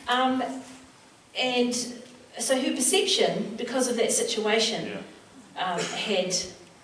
Um, 0.08 0.44
and 1.36 1.74
so 2.38 2.62
her 2.62 2.76
perception, 2.76 3.56
because 3.58 3.88
of 3.88 3.98
that 3.98 4.12
situation, 4.12 5.00
um, 5.58 5.80
had, 5.80 6.36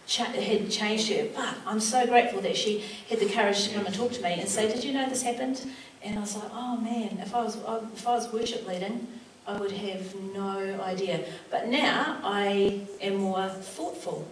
cha- 0.08 0.24
had 0.24 0.72
changed 0.72 1.12
her. 1.12 1.28
But 1.36 1.54
I'm 1.68 1.80
so 1.80 2.08
grateful 2.08 2.42
that 2.42 2.58
she 2.58 2.84
had 3.12 3.20
the 3.20 3.30
courage 3.30 3.68
to 3.68 3.76
come 3.76 3.86
and 3.86 3.94
talk 3.94 4.12
to 4.14 4.24
me 4.24 4.40
and 4.40 4.50
say, 4.50 4.68
Did 4.74 4.84
you 4.84 4.92
know 4.92 5.08
this 5.08 5.22
happened? 5.22 5.72
And 6.04 6.18
I 6.18 6.22
was 6.22 6.36
like, 6.36 6.50
Oh 6.52 6.78
man, 6.78 7.20
if 7.22 7.36
I 7.36 7.44
was, 7.44 7.58
if 7.94 8.08
I 8.08 8.16
was 8.16 8.34
worship 8.34 8.68
leading, 8.68 9.08
I 9.48 9.58
would 9.58 9.72
have 9.72 10.16
no 10.34 10.80
idea. 10.84 11.26
But 11.50 11.68
now 11.68 12.20
I 12.24 12.82
am 13.02 13.16
more 13.16 13.50
thoughtful 13.50 14.28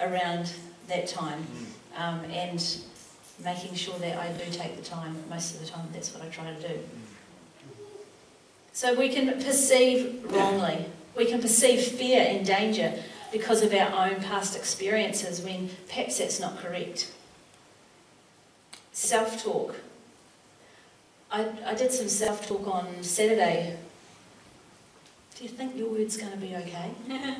around 0.00 0.52
that 0.88 1.08
time 1.08 1.46
um, 1.96 2.20
and 2.30 2.64
making 3.44 3.74
sure 3.74 3.98
that 3.98 4.18
I 4.18 4.28
do 4.32 4.50
take 4.50 4.76
the 4.76 4.82
time. 4.82 5.16
Most 5.28 5.54
of 5.54 5.60
the 5.60 5.66
time, 5.66 5.86
that's 5.92 6.14
what 6.14 6.22
I 6.22 6.28
try 6.28 6.52
to 6.52 6.68
do. 6.68 6.78
So 8.72 8.94
we 8.94 9.08
can 9.08 9.32
perceive 9.42 10.24
wrongly. 10.32 10.86
We 11.16 11.26
can 11.26 11.40
perceive 11.42 11.82
fear 11.82 12.24
and 12.26 12.46
danger 12.46 12.94
because 13.32 13.62
of 13.62 13.74
our 13.74 14.06
own 14.06 14.20
past 14.22 14.56
experiences 14.56 15.42
when 15.42 15.70
perhaps 15.88 16.18
that's 16.18 16.40
not 16.40 16.58
correct. 16.58 17.12
Self 18.92 19.42
talk. 19.42 19.74
I, 21.30 21.48
I 21.66 21.74
did 21.74 21.92
some 21.92 22.08
self 22.08 22.46
talk 22.46 22.66
on 22.66 23.02
Saturday 23.02 23.76
do 25.42 25.48
you 25.48 25.54
think 25.54 25.76
your 25.76 25.88
word's 25.88 26.16
going 26.16 26.30
to 26.30 26.38
be 26.38 26.54
okay? 26.54 26.92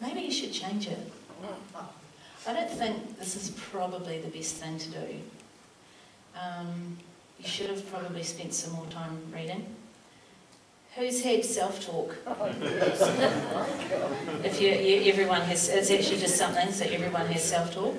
Maybe 0.00 0.22
you 0.22 0.30
should 0.30 0.54
change 0.54 0.88
it. 0.88 0.98
I 2.46 2.54
don't 2.54 2.70
think 2.70 3.18
this 3.18 3.36
is 3.36 3.50
probably 3.50 4.20
the 4.22 4.28
best 4.28 4.56
thing 4.56 4.78
to 4.78 4.88
do. 4.88 5.20
Um, 6.34 6.96
you 7.38 7.46
should 7.46 7.68
have 7.68 7.86
probably 7.92 8.22
spent 8.22 8.54
some 8.54 8.72
more 8.72 8.86
time 8.86 9.18
reading. 9.34 9.66
Who's 10.96 11.22
had 11.22 11.44
self-talk? 11.44 12.16
if 14.42 14.58
you, 14.58 14.70
you, 14.70 15.12
everyone 15.12 15.42
has, 15.42 15.68
it's 15.68 15.90
actually 15.90 16.20
just 16.20 16.38
something, 16.38 16.72
so 16.72 16.86
everyone 16.86 17.26
has 17.26 17.44
self-talk. 17.44 17.96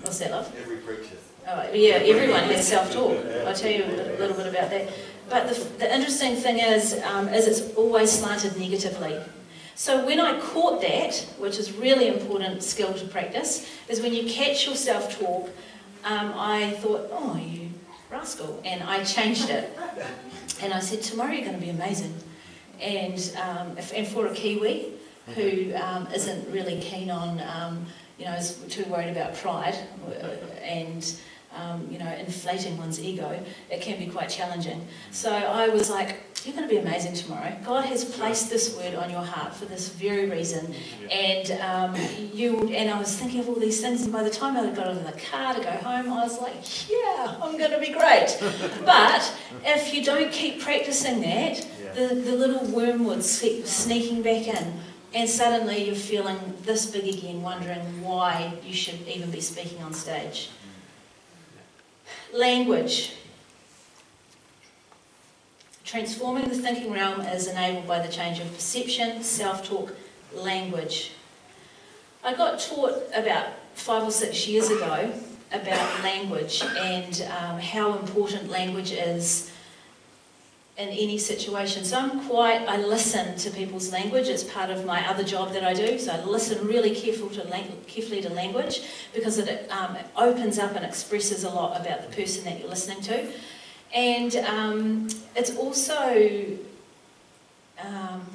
What's 0.00 0.18
that, 0.20 0.30
love? 0.30 0.50
Every 0.58 0.78
preacher. 0.78 1.16
Oh, 1.46 1.74
yeah, 1.74 1.96
everyone 1.96 2.44
has 2.44 2.66
self-talk. 2.66 3.18
I'll 3.46 3.54
tell 3.54 3.70
you 3.70 3.84
a 3.84 4.16
little 4.18 4.34
bit 4.34 4.46
about 4.46 4.70
that. 4.70 4.88
But 5.28 5.48
the, 5.48 5.54
the 5.78 5.94
interesting 5.94 6.36
thing 6.36 6.58
is, 6.58 7.00
um, 7.04 7.28
is 7.28 7.46
it's 7.46 7.74
always 7.74 8.10
slanted 8.12 8.56
negatively. 8.58 9.18
So 9.74 10.06
when 10.06 10.20
I 10.20 10.40
caught 10.40 10.80
that, 10.82 11.16
which 11.38 11.58
is 11.58 11.72
really 11.72 12.08
important 12.08 12.62
skill 12.62 12.94
to 12.94 13.06
practice, 13.06 13.68
is 13.88 14.00
when 14.00 14.14
you 14.14 14.32
catch 14.32 14.66
your 14.66 14.74
self-talk, 14.74 15.50
um, 16.04 16.32
I 16.34 16.70
thought, 16.80 17.08
oh, 17.12 17.36
you 17.36 17.70
rascal. 18.10 18.62
And 18.64 18.82
I 18.82 19.04
changed 19.04 19.50
it. 19.50 19.76
And 20.62 20.72
I 20.72 20.80
said, 20.80 21.02
tomorrow 21.02 21.32
you're 21.32 21.44
going 21.44 21.58
to 21.58 21.60
be 21.60 21.70
amazing. 21.70 22.14
And, 22.80 23.18
um, 23.42 23.76
if, 23.76 23.92
and 23.92 24.06
for 24.06 24.26
a 24.28 24.34
Kiwi 24.34 24.92
who 25.34 25.74
um, 25.74 26.04
not 26.04 26.52
really 26.52 26.80
keen 26.80 27.10
on, 27.10 27.40
um, 27.40 27.84
you 28.18 28.24
know, 28.24 28.34
is 28.34 28.56
too 28.68 28.84
worried 28.84 29.10
about 29.10 29.34
pride 29.34 29.76
and, 30.62 31.18
um, 31.56 31.86
you 31.90 31.98
know, 31.98 32.12
inflating 32.14 32.76
one's 32.76 33.00
ego, 33.00 33.42
it 33.70 33.80
can 33.80 33.98
be 33.98 34.06
quite 34.06 34.28
challenging. 34.28 34.86
So 35.10 35.32
I 35.32 35.68
was 35.68 35.90
like, 35.90 36.16
you're 36.44 36.54
going 36.54 36.68
to 36.68 36.72
be 36.72 36.80
amazing 36.80 37.14
tomorrow. 37.14 37.56
God 37.64 37.86
has 37.86 38.04
placed 38.04 38.50
this 38.50 38.76
word 38.76 38.94
on 38.94 39.10
your 39.10 39.22
heart 39.22 39.52
for 39.52 39.64
this 39.64 39.88
very 39.88 40.30
reason. 40.30 40.74
And 41.10 41.50
um, 41.60 41.96
you 42.32 42.68
and 42.68 42.88
I 42.88 42.98
was 42.98 43.16
thinking 43.16 43.40
of 43.40 43.48
all 43.48 43.56
these 43.56 43.80
things, 43.80 44.02
and 44.02 44.12
by 44.12 44.22
the 44.22 44.30
time 44.30 44.56
I 44.56 44.70
got 44.72 44.88
in 44.88 45.02
the 45.02 45.12
car 45.12 45.54
to 45.54 45.60
go 45.60 45.70
home, 45.70 46.12
I 46.12 46.22
was 46.22 46.40
like, 46.40 46.54
yeah, 46.88 47.36
I'm 47.42 47.58
going 47.58 47.72
to 47.72 47.80
be 47.80 47.92
great. 47.92 48.38
but 48.84 49.34
if 49.64 49.92
you 49.92 50.04
don't 50.04 50.30
keep 50.30 50.60
practicing 50.60 51.20
that, 51.22 51.66
the, 51.96 52.14
the 52.14 52.32
little 52.32 52.64
wormwood 52.66 53.24
keep 53.24 53.66
sneaking 53.66 54.22
back 54.22 54.46
in. 54.46 54.80
And 55.14 55.28
suddenly 55.28 55.86
you're 55.86 55.94
feeling 55.94 56.38
this 56.62 56.86
big 56.86 57.12
again, 57.12 57.40
wondering 57.40 58.02
why 58.02 58.52
you 58.64 58.74
should 58.74 59.00
even 59.08 59.30
be 59.30 59.40
speaking 59.40 59.82
on 59.82 59.94
stage. 59.94 60.50
Language. 62.32 63.14
Transforming 65.84 66.48
the 66.48 66.54
thinking 66.56 66.92
realm 66.92 67.20
is 67.20 67.46
enabled 67.46 67.86
by 67.86 68.04
the 68.04 68.12
change 68.12 68.40
of 68.40 68.52
perception, 68.52 69.22
self 69.22 69.66
talk, 69.66 69.94
language. 70.34 71.12
I 72.24 72.34
got 72.34 72.58
taught 72.58 73.02
about 73.14 73.46
five 73.74 74.02
or 74.02 74.10
six 74.10 74.48
years 74.48 74.68
ago 74.68 75.12
about 75.52 76.02
language 76.02 76.62
and 76.76 77.22
um, 77.38 77.60
how 77.60 77.96
important 77.98 78.50
language 78.50 78.90
is 78.90 79.52
in 80.78 80.90
any 80.90 81.16
situation. 81.16 81.84
So 81.84 81.98
I'm 81.98 82.28
quite, 82.28 82.60
I 82.68 82.76
listen 82.76 83.34
to 83.36 83.50
people's 83.50 83.92
language. 83.92 84.28
It's 84.28 84.44
part 84.44 84.68
of 84.68 84.84
my 84.84 85.08
other 85.08 85.24
job 85.24 85.52
that 85.54 85.64
I 85.64 85.72
do. 85.72 85.98
So 85.98 86.12
I 86.12 86.22
listen 86.22 86.66
really 86.66 86.94
careful 86.94 87.30
to 87.30 87.42
carefully 87.86 88.20
to 88.20 88.28
language 88.30 88.82
because 89.14 89.38
it, 89.38 89.70
um, 89.70 89.96
it 89.96 90.06
opens 90.16 90.58
up 90.58 90.76
and 90.76 90.84
expresses 90.84 91.44
a 91.44 91.50
lot 91.50 91.80
about 91.80 92.02
the 92.02 92.14
person 92.14 92.44
that 92.44 92.60
you're 92.60 92.68
listening 92.68 93.00
to. 93.02 93.26
And 93.94 94.36
um, 94.36 95.08
it's 95.34 95.56
also, 95.56 96.58
um, 97.82 98.26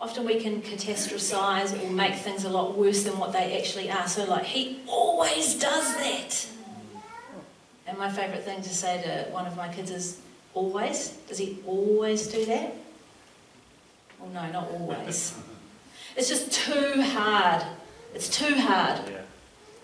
often 0.00 0.26
we 0.26 0.40
can 0.40 0.62
catastrophize 0.62 1.80
or 1.80 1.90
make 1.92 2.16
things 2.16 2.44
a 2.44 2.48
lot 2.48 2.76
worse 2.76 3.04
than 3.04 3.16
what 3.20 3.32
they 3.32 3.56
actually 3.56 3.88
are. 3.88 4.08
So, 4.08 4.24
like, 4.24 4.46
he 4.46 4.80
always 4.88 5.54
does 5.54 5.94
that. 5.98 6.48
And 7.86 7.96
my 7.98 8.10
favourite 8.10 8.42
thing 8.42 8.62
to 8.62 8.68
say 8.68 9.00
to 9.02 9.30
one 9.30 9.46
of 9.46 9.56
my 9.56 9.72
kids 9.72 9.92
is, 9.92 10.18
always? 10.54 11.10
Does 11.28 11.38
he 11.38 11.58
always 11.66 12.26
do 12.26 12.44
that? 12.46 12.74
Well, 14.18 14.30
no, 14.30 14.52
not 14.52 14.70
always. 14.70 15.34
It's 16.14 16.28
just 16.28 16.52
too 16.52 17.00
hard. 17.00 17.64
It's 18.14 18.28
too 18.28 18.54
hard. 18.54 19.00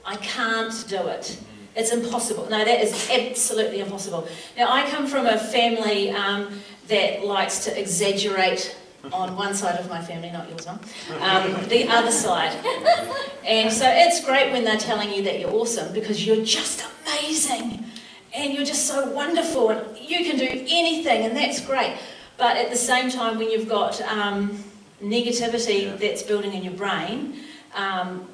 I 0.04 0.16
can't 0.16 0.74
do 0.86 1.06
it. 1.06 1.38
It's 1.74 1.90
impossible. 1.90 2.48
No, 2.50 2.64
that 2.64 2.82
is 2.82 3.08
absolutely 3.10 3.80
impossible. 3.80 4.28
Now, 4.54 4.70
I 4.70 4.86
come 4.90 5.06
from 5.06 5.26
a 5.26 5.38
family 5.38 6.10
um, 6.10 6.60
that 6.88 7.24
likes 7.24 7.64
to 7.64 7.80
exaggerate 7.80 8.76
on 9.12 9.36
one 9.36 9.54
side 9.54 9.78
of 9.78 9.88
my 9.88 10.02
family, 10.02 10.30
not 10.30 10.48
yours, 10.50 10.66
Mum, 10.66 10.80
um, 11.20 11.64
the 11.68 11.88
other 11.88 12.10
side. 12.10 12.56
And 13.44 13.72
so 13.72 13.86
it's 13.88 14.22
great 14.22 14.52
when 14.52 14.62
they're 14.64 14.76
telling 14.76 15.10
you 15.10 15.22
that 15.22 15.40
you're 15.40 15.50
awesome 15.50 15.94
because 15.94 16.26
you're 16.26 16.44
just 16.44 16.84
amazing 17.06 17.82
and 18.34 18.52
you're 18.52 18.64
just 18.64 18.86
so 18.86 19.10
wonderful 19.10 19.70
and 19.70 19.98
you 19.98 20.24
can 20.24 20.36
do 20.36 20.46
anything, 20.46 21.24
and 21.24 21.36
that's 21.36 21.60
great. 21.60 21.96
But 22.36 22.56
at 22.56 22.70
the 22.70 22.76
same 22.76 23.10
time, 23.10 23.38
when 23.38 23.50
you've 23.50 23.68
got 23.68 24.00
um, 24.02 24.62
negativity 25.02 25.84
yeah. 25.84 25.96
that's 25.96 26.22
building 26.22 26.52
in 26.52 26.62
your 26.62 26.74
brain, 26.74 27.40
um, 27.74 28.28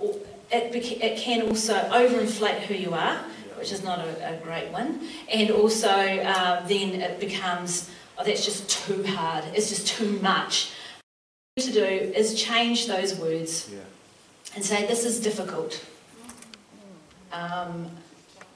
it, 0.51 0.75
it 0.75 1.19
can 1.19 1.43
also 1.43 1.75
overinflate 1.75 2.61
who 2.61 2.75
you 2.75 2.95
are 2.95 3.25
which 3.65 3.73
is 3.73 3.83
not 3.83 3.99
a, 3.99 4.35
a 4.35 4.37
great 4.43 4.71
one. 4.73 5.01
And 5.33 5.51
also, 5.51 5.89
uh, 5.89 6.67
then 6.67 7.01
it 7.01 7.19
becomes, 7.19 7.91
oh, 8.19 8.23
that's 8.25 8.45
just 8.45 8.69
too 8.69 9.03
hard, 9.05 9.43
it's 9.55 9.71
just 9.71 9.87
too 9.87 10.19
much. 10.21 10.73
To 11.57 11.73
do 11.73 11.83
is 11.83 12.35
change 12.35 12.89
those 12.89 13.15
words 13.15 13.71
yeah. 13.73 13.79
and 14.55 14.63
say, 14.63 14.87
this 14.87 15.07
is 15.07 15.19
difficult. 15.19 15.83
Um, 17.33 17.91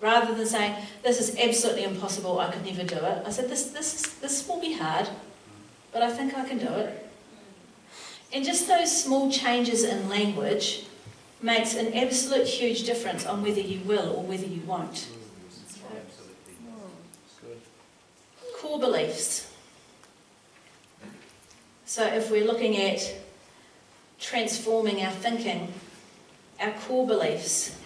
rather 0.00 0.34
than 0.34 0.46
saying, 0.46 0.74
this 1.02 1.20
is 1.20 1.38
absolutely 1.38 1.84
impossible, 1.84 2.38
I 2.38 2.50
could 2.50 2.64
never 2.64 2.84
do 2.84 2.96
it, 2.96 3.22
I 3.26 3.30
said, 3.30 3.48
this, 3.48 3.70
this, 3.70 3.94
is, 3.94 4.14
this 4.16 4.48
will 4.48 4.60
be 4.60 4.74
hard, 4.74 5.08
but 5.92 6.02
I 6.02 6.10
think 6.10 6.36
I 6.36 6.46
can 6.46 6.58
do 6.58 6.68
it. 6.68 7.08
And 8.32 8.44
just 8.44 8.68
those 8.68 9.04
small 9.04 9.30
changes 9.30 9.84
in 9.84 10.08
language 10.08 10.84
makes 11.40 11.74
an 11.74 11.94
absolute 11.94 12.46
huge 12.46 12.84
difference 12.84 13.24
on 13.24 13.42
whether 13.42 13.60
you 13.60 13.80
will 13.80 14.10
or 14.16 14.22
whether 14.22 14.46
you 14.46 14.60
won't. 14.62 15.08
Core 18.56 18.80
beliefs. 18.80 19.52
So, 21.86 22.04
if 22.04 22.30
we're 22.30 22.44
looking 22.44 22.76
at 22.76 23.14
transforming 24.20 25.02
our 25.02 25.12
thinking, 25.12 25.72
our 26.60 26.72
core 26.72 27.06
beliefs, 27.06 27.78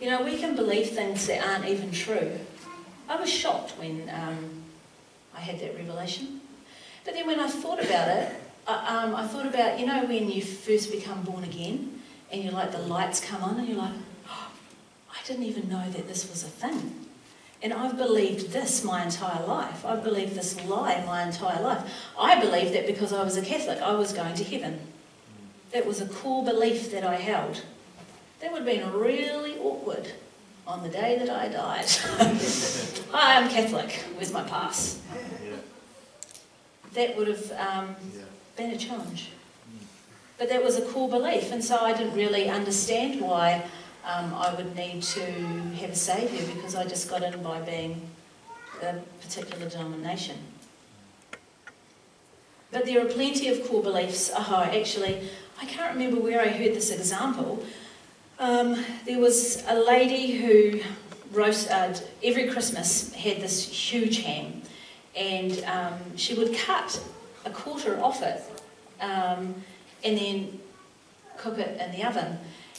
you 0.00 0.08
know, 0.08 0.22
we 0.22 0.38
can 0.38 0.54
believe 0.54 0.90
things 0.90 1.26
that 1.26 1.44
aren't 1.46 1.66
even 1.66 1.90
true. 1.90 2.38
I 3.08 3.16
was 3.16 3.30
shocked 3.30 3.72
when 3.78 4.10
um, 4.10 4.62
I 5.34 5.40
had 5.40 5.58
that 5.60 5.74
revelation. 5.74 6.40
But 7.04 7.14
then 7.14 7.26
when 7.26 7.40
I 7.40 7.48
thought 7.48 7.82
about 7.82 8.08
it, 8.08 8.34
I, 8.66 9.04
um, 9.04 9.16
I 9.16 9.26
thought 9.26 9.46
about, 9.46 9.80
you 9.80 9.86
know, 9.86 10.04
when 10.04 10.30
you 10.30 10.42
first 10.42 10.92
become 10.92 11.22
born 11.22 11.44
again, 11.44 12.00
and 12.30 12.44
you're 12.44 12.52
like, 12.52 12.70
the 12.72 12.78
lights 12.78 13.20
come 13.20 13.42
on, 13.42 13.58
and 13.58 13.66
you're 13.66 13.78
like, 13.78 13.94
oh, 14.28 14.50
I 15.10 15.26
didn't 15.26 15.44
even 15.44 15.68
know 15.68 15.88
that 15.90 16.06
this 16.06 16.28
was 16.28 16.44
a 16.44 16.48
thing. 16.48 17.06
And 17.62 17.72
I've 17.72 17.96
believed 17.96 18.50
this 18.52 18.84
my 18.84 19.02
entire 19.04 19.44
life. 19.44 19.84
I've 19.84 20.04
believed 20.04 20.34
this 20.34 20.62
lie 20.64 21.02
my 21.04 21.24
entire 21.24 21.60
life. 21.60 21.90
I 22.16 22.38
believed 22.38 22.74
that 22.74 22.86
because 22.86 23.12
I 23.12 23.24
was 23.24 23.36
a 23.36 23.42
Catholic, 23.42 23.80
I 23.80 23.94
was 23.94 24.12
going 24.12 24.34
to 24.34 24.44
heaven. 24.44 24.78
That 25.72 25.84
was 25.84 26.00
a 26.00 26.06
core 26.06 26.44
belief 26.44 26.92
that 26.92 27.04
I 27.04 27.16
held. 27.16 27.62
That 28.40 28.52
would 28.52 28.64
have 28.64 28.66
been 28.66 28.92
really 28.92 29.58
awkward 29.58 30.12
on 30.64 30.82
the 30.84 30.88
day 30.88 31.18
that 31.18 31.28
I 31.28 31.48
died. 31.48 31.86
Hi, 33.10 33.40
I'm 33.40 33.48
Catholic. 33.48 33.90
Where's 34.14 34.32
my 34.32 34.44
pass? 34.44 35.00
That 36.94 37.16
would 37.16 37.26
have 37.26 37.52
um, 37.52 37.96
been 38.56 38.70
a 38.70 38.76
challenge. 38.76 39.30
But 40.38 40.48
that 40.50 40.62
was 40.62 40.76
a 40.76 40.82
core 40.82 41.08
belief, 41.08 41.50
and 41.50 41.64
so 41.64 41.78
I 41.78 41.92
didn't 41.92 42.14
really 42.14 42.48
understand 42.48 43.20
why 43.20 43.64
um, 44.04 44.32
I 44.34 44.54
would 44.54 44.76
need 44.76 45.02
to 45.02 45.20
have 45.80 45.90
a 45.90 45.96
saviour 45.96 46.46
because 46.54 46.76
I 46.76 46.84
just 46.84 47.10
got 47.10 47.24
in 47.24 47.42
by 47.42 47.60
being 47.60 48.08
a 48.80 48.94
particular 49.20 49.68
denomination. 49.68 50.36
But 52.70 52.84
there 52.84 53.04
are 53.04 53.08
plenty 53.08 53.48
of 53.48 53.66
core 53.66 53.82
beliefs. 53.82 54.30
Oh, 54.32 54.62
actually, 54.62 55.28
I 55.60 55.64
can't 55.64 55.94
remember 55.94 56.20
where 56.20 56.40
I 56.40 56.48
heard 56.48 56.74
this 56.74 56.90
example. 56.90 57.64
Um, 58.38 58.84
there 59.04 59.18
was 59.18 59.64
a 59.66 59.74
lady 59.74 60.32
who 60.38 60.80
uh, 61.40 61.94
every 62.22 62.48
Christmas 62.48 63.12
had 63.14 63.40
this 63.40 63.68
huge 63.68 64.22
ham, 64.22 64.62
and 65.16 65.62
um, 65.64 66.16
she 66.16 66.34
would 66.34 66.54
cut 66.54 67.00
a 67.44 67.50
quarter 67.50 68.00
off 68.00 68.22
it. 68.22 68.42
Um, 69.00 69.54
and 70.04 70.16
then 70.18 70.60
cook 71.36 71.58
it 71.58 71.80
in 71.80 71.92
the 71.92 72.06
oven. 72.06 72.38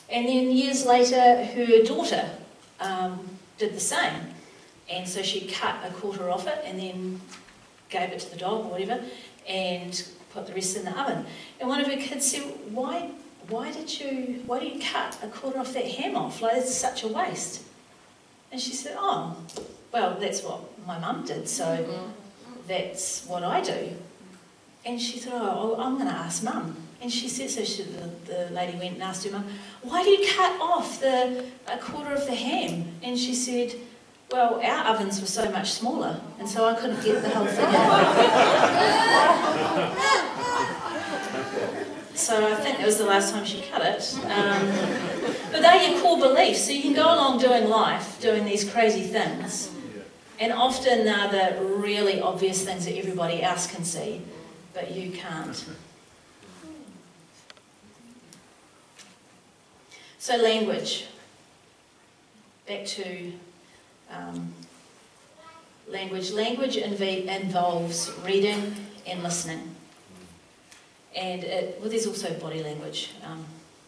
And 0.09 0.27
then 0.27 0.51
years 0.51 0.85
later, 0.85 1.43
her 1.45 1.83
daughter 1.83 2.29
um, 2.79 3.27
did 3.57 3.73
the 3.73 3.79
same. 3.79 4.21
And 4.89 5.07
so 5.07 5.21
she 5.21 5.47
cut 5.47 5.75
a 5.85 5.91
quarter 5.91 6.29
off 6.29 6.47
it 6.47 6.59
and 6.65 6.79
then 6.79 7.21
gave 7.89 8.09
it 8.09 8.19
to 8.19 8.31
the 8.31 8.37
dog 8.37 8.65
or 8.65 8.71
whatever 8.71 9.01
and 9.47 10.03
put 10.31 10.47
the 10.47 10.53
rest 10.53 10.77
in 10.77 10.85
the 10.85 10.99
oven. 10.99 11.25
And 11.59 11.69
one 11.69 11.79
of 11.79 11.87
her 11.87 11.97
kids 11.97 12.31
said, 12.31 12.43
Why, 12.71 13.11
why 13.49 13.71
did 13.71 13.99
you 13.99 14.43
why 14.45 14.59
do 14.59 14.67
you 14.67 14.79
cut 14.79 15.17
a 15.23 15.27
quarter 15.27 15.59
off 15.59 15.73
that 15.73 15.85
ham 15.85 16.15
off? 16.15 16.41
Like 16.41 16.57
it's 16.57 16.75
such 16.75 17.03
a 17.03 17.07
waste. 17.07 17.63
And 18.51 18.59
she 18.59 18.73
said, 18.73 18.95
Oh, 18.97 19.37
well, 19.91 20.17
that's 20.19 20.43
what 20.43 20.61
my 20.87 20.97
mum 20.99 21.25
did, 21.25 21.47
so 21.47 21.65
mm-hmm. 21.65 22.09
that's 22.67 23.25
what 23.25 23.43
I 23.43 23.61
do. 23.61 23.95
And 24.85 24.99
she 25.01 25.19
thought, 25.19 25.57
Oh, 25.57 25.75
I'm 25.79 25.95
going 25.95 26.07
to 26.07 26.13
ask 26.13 26.43
mum. 26.43 26.75
And 27.01 27.11
she 27.11 27.29
said, 27.29 27.49
so 27.49 27.63
she, 27.63 27.83
the, 27.83 28.09
the 28.25 28.49
lady 28.53 28.77
went 28.77 28.95
and 28.95 29.03
asked 29.03 29.23
her 29.23 29.31
mum, 29.31 29.45
why 29.83 30.03
do 30.03 30.09
you 30.09 30.27
cut 30.35 30.59
off 30.59 30.99
the 30.99 31.45
a 31.71 31.77
quarter 31.77 32.13
of 32.13 32.25
the 32.25 32.35
ham? 32.35 32.91
And 33.01 33.17
she 33.17 33.33
said, 33.33 33.73
well, 34.31 34.59
our 34.61 34.93
ovens 34.93 35.21
were 35.21 35.27
so 35.27 35.49
much 35.49 35.71
smaller, 35.71 36.19
and 36.39 36.49
so 36.49 36.65
I 36.65 36.73
couldn't 36.75 37.01
get 37.01 37.21
the 37.23 37.29
whole 37.29 37.45
thing 37.47 37.65
out. 37.65 38.15
so 42.29 42.45
I 42.45 42.53
think 42.53 42.77
that 42.77 42.85
was 42.85 42.99
the 42.99 43.05
last 43.05 43.33
time 43.33 43.43
she 43.43 43.61
cut 43.61 43.81
it. 43.81 44.15
Um, 44.25 44.71
but 45.51 45.61
they're 45.61 45.89
your 45.89 45.99
core 45.99 46.19
beliefs. 46.19 46.63
So 46.63 46.71
you 46.71 46.83
can 46.83 46.93
go 46.93 47.05
along 47.05 47.39
doing 47.39 47.67
life, 47.67 48.21
doing 48.21 48.45
these 48.45 48.69
crazy 48.69 49.01
things, 49.01 49.71
And 50.39 50.53
often 50.53 51.05
they're 51.05 51.55
the 51.57 51.65
really 51.65 52.21
obvious 52.21 52.63
things 52.63 52.85
that 52.85 52.95
everybody 52.95 53.41
else 53.41 53.65
can 53.65 53.83
see, 53.83 54.21
but 54.75 54.91
you 54.91 55.11
can't. 55.11 55.65
So, 60.19 60.37
language. 60.37 61.07
Back 62.67 62.85
to 62.85 63.33
um, 64.11 64.53
language. 65.87 66.31
Language 66.31 66.75
inv- 66.75 67.25
involves 67.25 68.11
reading 68.23 68.75
and 69.07 69.23
listening. 69.23 69.75
And 71.15 71.43
it, 71.43 71.77
well, 71.79 71.89
there's 71.89 72.07
also 72.07 72.33
body 72.35 72.61
language, 72.63 73.11
um, 73.25 73.43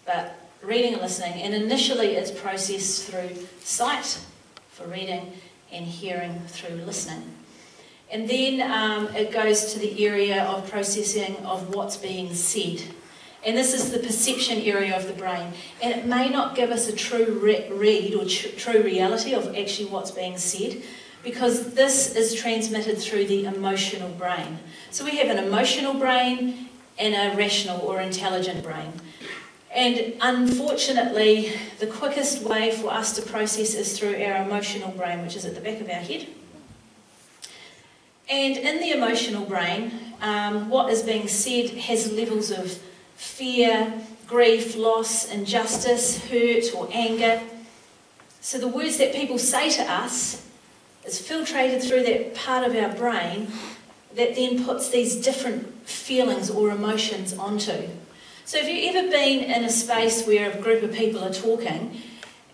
but 0.05 0.37
reading 0.63 0.93
and 0.93 1.01
listening. 1.01 1.41
And 1.41 1.53
initially, 1.53 2.15
it's 2.15 2.31
processed 2.31 3.05
through 3.09 3.29
sight 3.59 4.19
for 4.69 4.87
reading 4.87 5.33
and 5.71 5.85
hearing 5.85 6.39
through 6.47 6.77
listening. 6.77 7.23
And 8.11 8.29
then 8.29 8.69
um, 8.69 9.07
it 9.15 9.31
goes 9.31 9.73
to 9.73 9.79
the 9.79 10.05
area 10.05 10.43
of 10.43 10.69
processing 10.69 11.37
of 11.45 11.73
what's 11.73 11.95
being 11.95 12.33
said. 12.33 12.81
And 13.43 13.57
this 13.57 13.73
is 13.73 13.91
the 13.91 13.99
perception 13.99 14.59
area 14.59 14.95
of 14.95 15.07
the 15.07 15.13
brain. 15.13 15.53
And 15.81 15.93
it 15.93 16.05
may 16.05 16.29
not 16.29 16.55
give 16.55 16.71
us 16.71 16.87
a 16.87 16.95
true 16.95 17.39
re- 17.41 17.69
read 17.71 18.13
or 18.13 18.25
tr- 18.25 18.49
true 18.49 18.83
reality 18.83 19.33
of 19.33 19.55
actually 19.55 19.89
what's 19.89 20.11
being 20.11 20.37
said, 20.37 20.81
because 21.23 21.73
this 21.73 22.15
is 22.15 22.33
transmitted 22.33 22.97
through 22.97 23.27
the 23.27 23.45
emotional 23.45 24.09
brain. 24.09 24.59
So 24.91 25.05
we 25.05 25.17
have 25.17 25.29
an 25.35 25.43
emotional 25.43 25.93
brain 25.93 26.69
and 27.01 27.15
a 27.15 27.35
rational 27.35 27.81
or 27.81 27.99
intelligent 27.99 28.63
brain. 28.63 28.93
And 29.73 30.13
unfortunately, 30.21 31.53
the 31.79 31.87
quickest 31.87 32.43
way 32.43 32.71
for 32.71 32.91
us 32.91 33.15
to 33.15 33.21
process 33.21 33.73
is 33.73 33.97
through 33.97 34.23
our 34.23 34.43
emotional 34.43 34.91
brain, 34.91 35.21
which 35.21 35.35
is 35.35 35.45
at 35.45 35.55
the 35.55 35.61
back 35.61 35.81
of 35.81 35.89
our 35.89 35.95
head. 35.95 36.27
And 38.29 38.55
in 38.55 38.79
the 38.79 38.91
emotional 38.91 39.45
brain, 39.45 39.91
um, 40.21 40.69
what 40.69 40.91
is 40.91 41.01
being 41.01 41.27
said 41.27 41.71
has 41.71 42.11
levels 42.11 42.51
of 42.51 42.79
fear, 43.15 43.93
grief, 44.27 44.75
loss, 44.75 45.29
injustice, 45.31 46.25
hurt, 46.29 46.73
or 46.75 46.87
anger. 46.91 47.41
So 48.41 48.57
the 48.57 48.67
words 48.67 48.97
that 48.97 49.13
people 49.13 49.37
say 49.37 49.69
to 49.71 49.83
us 49.83 50.45
is 51.05 51.21
filtrated 51.21 51.87
through 51.87 52.03
that 52.03 52.35
part 52.35 52.65
of 52.65 52.75
our 52.75 52.93
brain 52.93 53.47
that 54.15 54.35
then 54.35 54.63
puts 54.65 54.89
these 54.89 55.15
different 55.15 55.87
feelings 55.87 56.49
or 56.49 56.69
emotions 56.71 57.37
onto. 57.37 57.87
So, 58.45 58.59
have 58.59 58.67
you 58.67 58.89
ever 58.89 59.09
been 59.09 59.43
in 59.43 59.63
a 59.63 59.69
space 59.69 60.25
where 60.25 60.51
a 60.51 60.61
group 60.61 60.83
of 60.83 60.93
people 60.93 61.23
are 61.23 61.33
talking 61.33 62.01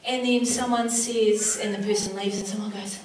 and 0.06 0.26
then 0.26 0.46
someone 0.46 0.90
says, 0.90 1.60
and 1.62 1.74
the 1.74 1.86
person 1.86 2.16
leaves, 2.16 2.40
and 2.40 2.48
someone 2.48 2.72
goes, 2.72 3.00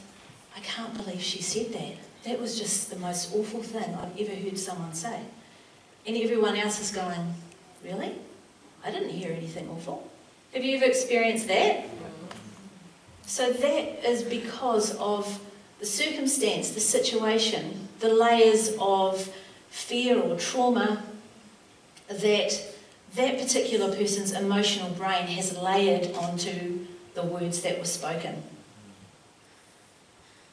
I 0.56 0.60
can't 0.60 0.94
believe 0.96 1.20
she 1.20 1.42
said 1.42 1.72
that. 1.72 1.96
That 2.24 2.40
was 2.40 2.58
just 2.58 2.90
the 2.90 2.96
most 2.96 3.34
awful 3.34 3.62
thing 3.62 3.94
I've 3.96 4.18
ever 4.20 4.34
heard 4.34 4.56
someone 4.56 4.94
say. 4.94 5.20
And 6.06 6.16
everyone 6.16 6.56
else 6.56 6.80
is 6.80 6.92
going, 6.92 7.34
Really? 7.84 8.14
I 8.84 8.90
didn't 8.90 9.10
hear 9.10 9.32
anything 9.32 9.68
awful. 9.68 10.08
Have 10.54 10.64
you 10.64 10.76
ever 10.76 10.84
experienced 10.84 11.48
that? 11.48 11.86
So, 13.26 13.52
that 13.52 14.08
is 14.08 14.22
because 14.22 14.94
of 14.96 15.40
the 15.80 15.86
circumstance, 15.86 16.70
the 16.70 16.80
situation, 16.80 17.81
the 18.02 18.12
layers 18.12 18.74
of 18.80 19.32
fear 19.70 20.20
or 20.20 20.36
trauma 20.36 21.02
that 22.08 22.74
that 23.14 23.38
particular 23.38 23.94
person's 23.94 24.32
emotional 24.32 24.90
brain 24.90 25.26
has 25.28 25.56
layered 25.56 26.12
onto 26.16 26.80
the 27.14 27.22
words 27.22 27.62
that 27.62 27.78
were 27.78 27.84
spoken. 27.84 28.42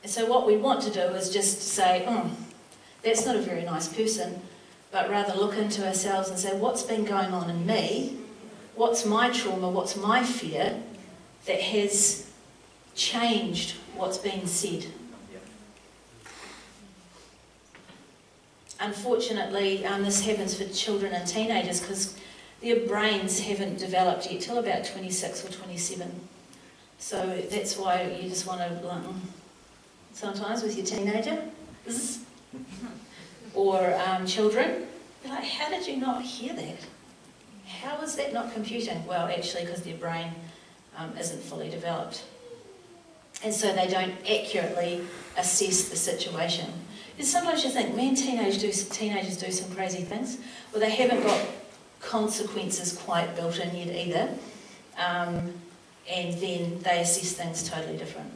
And 0.03 0.12
so, 0.12 0.25
what 0.27 0.45
we 0.45 0.57
want 0.57 0.83
to 0.83 0.91
do 0.91 1.01
is 1.01 1.31
just 1.31 1.62
say, 1.62 2.05
oh, 2.07 2.31
that's 3.03 3.25
not 3.25 3.35
a 3.35 3.41
very 3.41 3.63
nice 3.63 3.88
person, 3.88 4.41
but 4.91 5.09
rather 5.09 5.33
look 5.33 5.57
into 5.57 5.85
ourselves 5.85 6.29
and 6.29 6.38
say, 6.38 6.55
what's 6.55 6.83
been 6.83 7.03
going 7.03 7.33
on 7.33 7.49
in 7.49 7.65
me? 7.65 8.17
What's 8.75 9.05
my 9.05 9.29
trauma? 9.31 9.69
What's 9.69 9.95
my 9.95 10.23
fear 10.23 10.81
that 11.47 11.62
has 11.62 12.29
changed 12.95 13.75
what's 13.95 14.17
been 14.17 14.45
said? 14.45 14.85
Unfortunately, 18.80 19.86
um, 19.86 20.04
this 20.04 20.22
happens 20.22 20.56
for 20.58 20.65
children 20.74 21.13
and 21.13 21.28
teenagers 21.28 21.82
because 21.82 22.18
their 22.62 22.88
brains 22.88 23.39
haven't 23.39 23.78
developed 23.78 24.32
yet 24.32 24.42
till 24.42 24.58
about 24.58 24.86
26 24.86 25.46
or 25.46 25.50
27. 25.50 26.20
So 26.98 27.42
that's 27.50 27.78
why 27.78 28.18
you 28.22 28.30
just 28.30 28.48
want 28.48 28.62
to, 28.62 28.86
like, 28.86 29.04
sometimes 30.13 30.63
with 30.63 30.78
your 30.78 30.86
teenager, 30.86 31.42
or 33.54 33.94
um, 34.06 34.26
children, 34.26 34.88
be 35.24 35.30
like, 35.30 35.44
how 35.44 35.70
did 35.70 35.86
you 35.88 35.98
not 35.98 36.22
hear 36.22 36.54
that? 36.54 36.78
How 37.65 38.02
is 38.02 38.15
that 38.15 38.34
not 38.34 38.54
computing? 38.54 39.06
Well, 39.06 39.28
actually, 39.28 39.65
because 39.65 39.84
their 39.84 39.98
brain 39.98 40.32
um, 40.98 41.13
isn't 41.18 41.42
fully 41.42 41.70
developed. 41.70 42.24
And 43.44 43.54
so 43.54 43.74
they 43.74 43.88
don't 43.88 44.15
accurately 44.30 45.02
assess 45.38 45.89
the 45.89 45.96
situation. 45.96 46.70
Sometimes 47.21 47.63
you 47.63 47.69
think, 47.69 47.95
man, 47.95 48.15
teenage 48.15 48.60
do, 48.60 48.71
teenagers 48.71 49.38
do 49.38 49.51
some 49.51 49.69
crazy 49.75 50.03
things. 50.03 50.38
Well, 50.71 50.79
they 50.79 50.91
haven't 50.91 51.21
got 51.21 51.45
consequences 51.99 52.97
quite 52.97 53.36
built 53.36 53.60
in 53.60 53.75
yet 53.75 53.95
either. 53.95 54.29
Um, 54.97 55.53
and 56.10 56.34
then 56.41 56.79
they 56.79 57.01
assess 57.01 57.34
things 57.34 57.69
totally 57.69 57.97
different. 57.97 58.32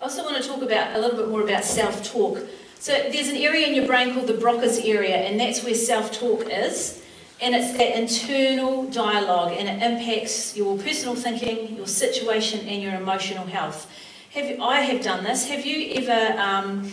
I 0.00 0.04
also 0.04 0.22
want 0.22 0.42
to 0.42 0.48
talk 0.48 0.62
about 0.62 0.96
a 0.96 1.00
little 1.00 1.16
bit 1.16 1.28
more 1.28 1.42
about 1.42 1.64
self-talk. 1.64 2.38
So 2.78 2.92
there's 2.92 3.28
an 3.28 3.36
area 3.36 3.66
in 3.66 3.74
your 3.74 3.86
brain 3.86 4.12
called 4.12 4.26
the 4.26 4.34
Broca's 4.34 4.78
area, 4.78 5.16
and 5.16 5.40
that's 5.40 5.64
where 5.64 5.74
self-talk 5.74 6.48
is. 6.50 7.02
And 7.40 7.54
it's 7.54 7.72
that 7.76 7.98
internal 7.98 8.88
dialogue, 8.90 9.54
and 9.56 9.68
it 9.68 9.82
impacts 9.82 10.56
your 10.56 10.76
personal 10.78 11.14
thinking, 11.14 11.76
your 11.76 11.86
situation, 11.86 12.66
and 12.68 12.82
your 12.82 12.94
emotional 12.94 13.46
health. 13.46 13.90
Have 14.30 14.60
I 14.60 14.80
have 14.80 15.02
done 15.02 15.24
this. 15.24 15.48
Have 15.48 15.66
you 15.66 15.94
ever 16.02 16.40
um, 16.40 16.92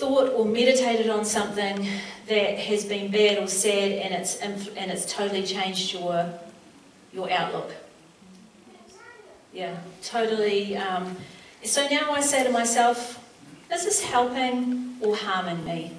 thought 0.00 0.32
or 0.32 0.46
meditated 0.46 1.10
on 1.10 1.24
something 1.24 1.86
that 2.26 2.58
has 2.58 2.84
been 2.86 3.10
bad 3.10 3.38
or 3.38 3.46
sad, 3.46 3.92
and 3.92 4.14
it's 4.14 4.36
and 4.36 4.90
it's 4.90 5.12
totally 5.12 5.44
changed 5.44 5.92
your 5.92 6.32
your 7.12 7.30
outlook? 7.30 7.70
Yeah, 9.52 9.76
totally. 10.02 10.76
Um, 10.76 11.16
so 11.64 11.86
now 11.88 12.12
I 12.12 12.20
say 12.20 12.44
to 12.44 12.50
myself, 12.50 13.18
is 13.72 13.84
this 13.84 14.02
helping 14.02 14.96
or 15.02 15.16
harming 15.16 15.64
me? 15.64 15.92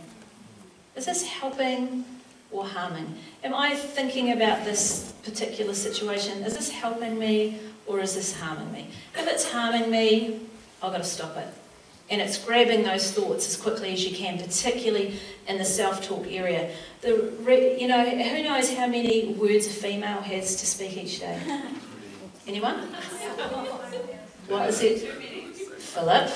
Is 0.95 1.05
this 1.05 1.23
helping 1.23 2.05
or 2.49 2.65
harming? 2.65 3.15
Am 3.43 3.53
I 3.53 3.75
thinking 3.75 4.31
about 4.31 4.65
this 4.65 5.13
particular 5.23 5.73
situation? 5.73 6.43
Is 6.43 6.55
this 6.57 6.71
helping 6.71 7.19
me 7.19 7.59
or 7.85 7.99
is 7.99 8.15
this 8.15 8.39
harming 8.39 8.71
me? 8.71 8.87
If 9.15 9.27
it's 9.27 9.51
harming 9.51 9.91
me, 9.91 10.39
I've 10.81 10.91
got 10.91 10.97
to 10.97 11.03
stop 11.03 11.37
it. 11.37 11.47
And 12.11 12.21
it's 12.21 12.37
grabbing 12.37 12.83
those 12.83 13.11
thoughts 13.13 13.47
as 13.47 13.55
quickly 13.55 13.93
as 13.93 14.05
you 14.05 14.15
can, 14.15 14.37
particularly 14.37 15.17
in 15.47 15.57
the 15.57 15.63
self-talk 15.65 16.27
area. 16.27 16.75
The 16.99 17.31
you 17.79 17.87
know, 17.87 18.03
who 18.03 18.43
knows 18.43 18.71
how 18.73 18.85
many 18.87 19.33
words 19.33 19.65
a 19.65 19.69
female 19.69 20.21
has 20.21 20.57
to 20.57 20.65
speak 20.65 20.97
each 20.97 21.21
day? 21.21 21.39
Anyone? 22.47 22.79
What 24.47 24.69
is 24.69 24.81
it? 24.83 25.07
Philip. 25.79 26.31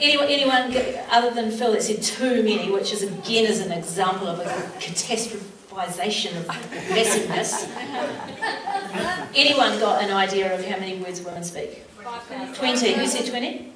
anyone, 0.00 0.26
anyone 0.28 0.74
other 1.10 1.30
than 1.34 1.50
Phil 1.50 1.72
that 1.72 1.82
said 1.82 2.02
too 2.02 2.42
many, 2.42 2.70
which 2.70 2.92
is 2.92 3.02
again 3.02 3.46
is 3.46 3.60
an 3.60 3.72
example 3.72 4.26
of 4.26 4.38
a 4.40 4.44
catastrophization 4.78 6.36
of 6.38 6.46
massiveness. 6.90 7.64
anyone 9.34 9.78
got 9.78 10.02
an 10.02 10.12
idea 10.12 10.54
of 10.54 10.64
how 10.64 10.78
many 10.78 10.98
words 10.98 11.20
women 11.22 11.44
speak? 11.44 11.82
20. 12.54 12.92
Who 12.94 13.06
said 13.06 13.26
20? 13.26 13.72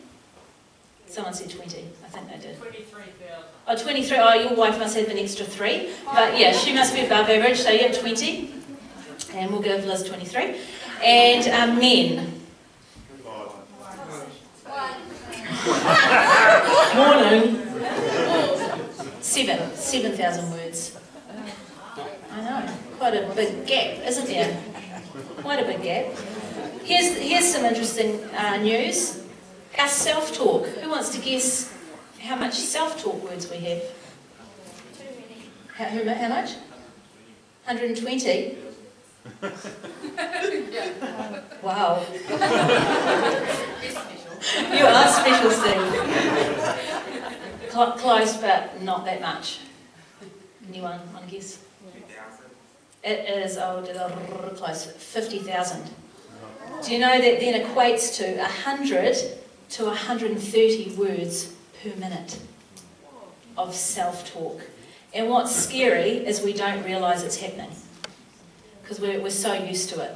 Someone 1.06 1.34
said 1.34 1.50
20. 1.50 1.84
I 2.04 2.08
think 2.08 2.28
they 2.30 2.38
did. 2.48 2.58
23,000. 2.58 3.44
Oh, 3.68 3.76
23. 3.76 4.16
Oh, 4.18 4.34
your 4.34 4.54
wife 4.54 4.78
must 4.78 4.96
have 4.96 5.08
an 5.08 5.18
extra 5.18 5.46
three. 5.46 5.90
But 6.06 6.38
yeah, 6.38 6.52
she 6.52 6.72
must 6.74 6.94
be 6.94 7.04
above 7.04 7.28
average. 7.28 7.60
So 7.60 7.70
yeah, 7.70 7.92
20. 7.92 8.52
And 9.34 9.50
we'll 9.50 9.62
give 9.62 9.84
Liz 9.84 10.02
23. 10.02 10.60
And 11.02 11.48
um, 11.48 11.78
men. 11.78 12.40
Morning. 16.96 17.60
Seven. 19.20 19.74
7,000 19.76 20.50
words. 20.50 20.98
I 22.32 22.40
know. 22.40 22.74
Quite 22.98 23.14
a 23.14 23.32
big 23.34 23.66
gap, 23.66 24.06
isn't 24.06 24.26
there? 24.26 24.60
Quite 25.42 25.60
a 25.60 25.64
big 25.64 25.82
gap. 25.82 26.06
Here's, 26.84 27.16
here's 27.16 27.50
some 27.50 27.64
interesting 27.64 28.22
uh, 28.36 28.58
news. 28.58 29.22
Our 29.78 29.88
self-talk. 29.88 30.66
Who 30.66 30.90
wants 30.90 31.08
to 31.16 31.18
guess 31.18 31.72
how 32.20 32.36
much 32.36 32.52
self-talk 32.52 33.24
words 33.24 33.50
we 33.50 33.56
have? 33.56 33.82
Too 34.98 35.04
many. 35.04 36.04
How, 36.04 36.14
how 36.14 36.28
much? 36.28 36.50
120? 37.64 38.58
wow. 41.62 42.04
you 44.70 44.84
are 44.84 45.08
special, 45.08 45.50
Steve. 45.50 45.84
Cl- 47.72 47.92
close, 47.92 48.36
but 48.36 48.82
not 48.82 49.06
that 49.06 49.22
much. 49.22 49.60
Anyone 50.68 51.00
want 51.14 51.26
to 51.26 51.34
guess? 51.34 51.60
It 53.02 53.26
is, 53.26 53.56
oh, 53.56 53.82
did 53.82 53.96
I 53.96 54.10
close, 54.54 54.84
50,000. 54.84 56.03
Do 56.84 56.92
you 56.92 56.98
know 56.98 57.18
that 57.18 57.40
then 57.40 57.64
equates 57.64 58.14
to 58.16 58.36
100 58.36 59.16
to 59.70 59.84
130 59.86 60.94
words 60.96 61.54
per 61.82 61.96
minute 61.96 62.38
of 63.56 63.74
self 63.74 64.30
talk? 64.30 64.60
And 65.14 65.30
what's 65.30 65.56
scary 65.56 66.26
is 66.26 66.42
we 66.42 66.52
don't 66.52 66.84
realise 66.84 67.22
it's 67.22 67.38
happening 67.38 67.70
because 68.82 69.00
we're, 69.00 69.18
we're 69.18 69.30
so 69.30 69.54
used 69.54 69.88
to 69.90 70.02
it. 70.02 70.12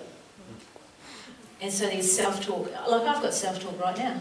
And 1.63 1.73
so 1.73 1.87
there's 1.87 2.13
self 2.13 2.45
talk. 2.45 2.71
Like 2.87 3.03
I've 3.03 3.23
got 3.23 3.33
self 3.33 3.63
talk 3.63 3.81
right 3.81 3.97
now. 3.97 4.21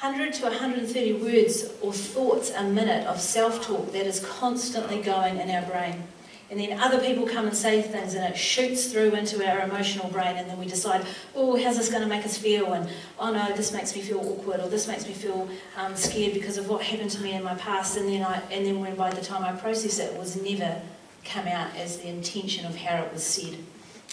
100 0.00 0.32
to 0.34 0.42
130 0.42 1.12
words 1.14 1.70
or 1.80 1.92
thoughts 1.92 2.50
a 2.50 2.64
minute 2.64 3.06
of 3.06 3.20
self 3.20 3.64
talk 3.64 3.92
that 3.92 4.06
is 4.06 4.18
constantly 4.18 5.00
going 5.00 5.36
in 5.38 5.50
our 5.50 5.62
brain. 5.62 6.02
And 6.48 6.60
then 6.60 6.78
other 6.78 7.00
people 7.00 7.26
come 7.26 7.46
and 7.46 7.56
say 7.56 7.82
things, 7.82 8.14
and 8.14 8.24
it 8.24 8.36
shoots 8.36 8.86
through 8.86 9.12
into 9.12 9.44
our 9.44 9.60
emotional 9.62 10.08
brain, 10.10 10.36
and 10.36 10.48
then 10.48 10.58
we 10.58 10.66
decide, 10.66 11.04
oh, 11.34 11.60
how's 11.60 11.76
this 11.76 11.90
going 11.90 12.02
to 12.02 12.08
make 12.08 12.24
us 12.24 12.38
feel? 12.38 12.72
And 12.72 12.88
oh 13.18 13.32
no, 13.32 13.54
this 13.56 13.72
makes 13.72 13.96
me 13.96 14.00
feel 14.00 14.20
awkward, 14.20 14.60
or 14.60 14.68
this 14.68 14.86
makes 14.86 15.08
me 15.08 15.12
feel 15.12 15.48
um, 15.76 15.96
scared 15.96 16.34
because 16.34 16.56
of 16.56 16.68
what 16.68 16.82
happened 16.82 17.10
to 17.10 17.20
me 17.20 17.32
in 17.32 17.42
my 17.42 17.54
past. 17.54 17.96
And 17.96 18.08
then 18.08 18.22
I, 18.22 18.40
and 18.52 18.64
then 18.64 18.78
when 18.80 18.94
by 18.94 19.10
the 19.10 19.22
time 19.22 19.44
I 19.44 19.58
process 19.58 19.98
it, 19.98 20.12
it 20.12 20.18
was 20.18 20.40
never 20.40 20.80
come 21.24 21.48
out 21.48 21.74
as 21.74 21.98
the 21.98 22.08
intention 22.08 22.64
of 22.64 22.76
how 22.76 23.02
it 23.02 23.12
was 23.12 23.24
said. 23.24 23.56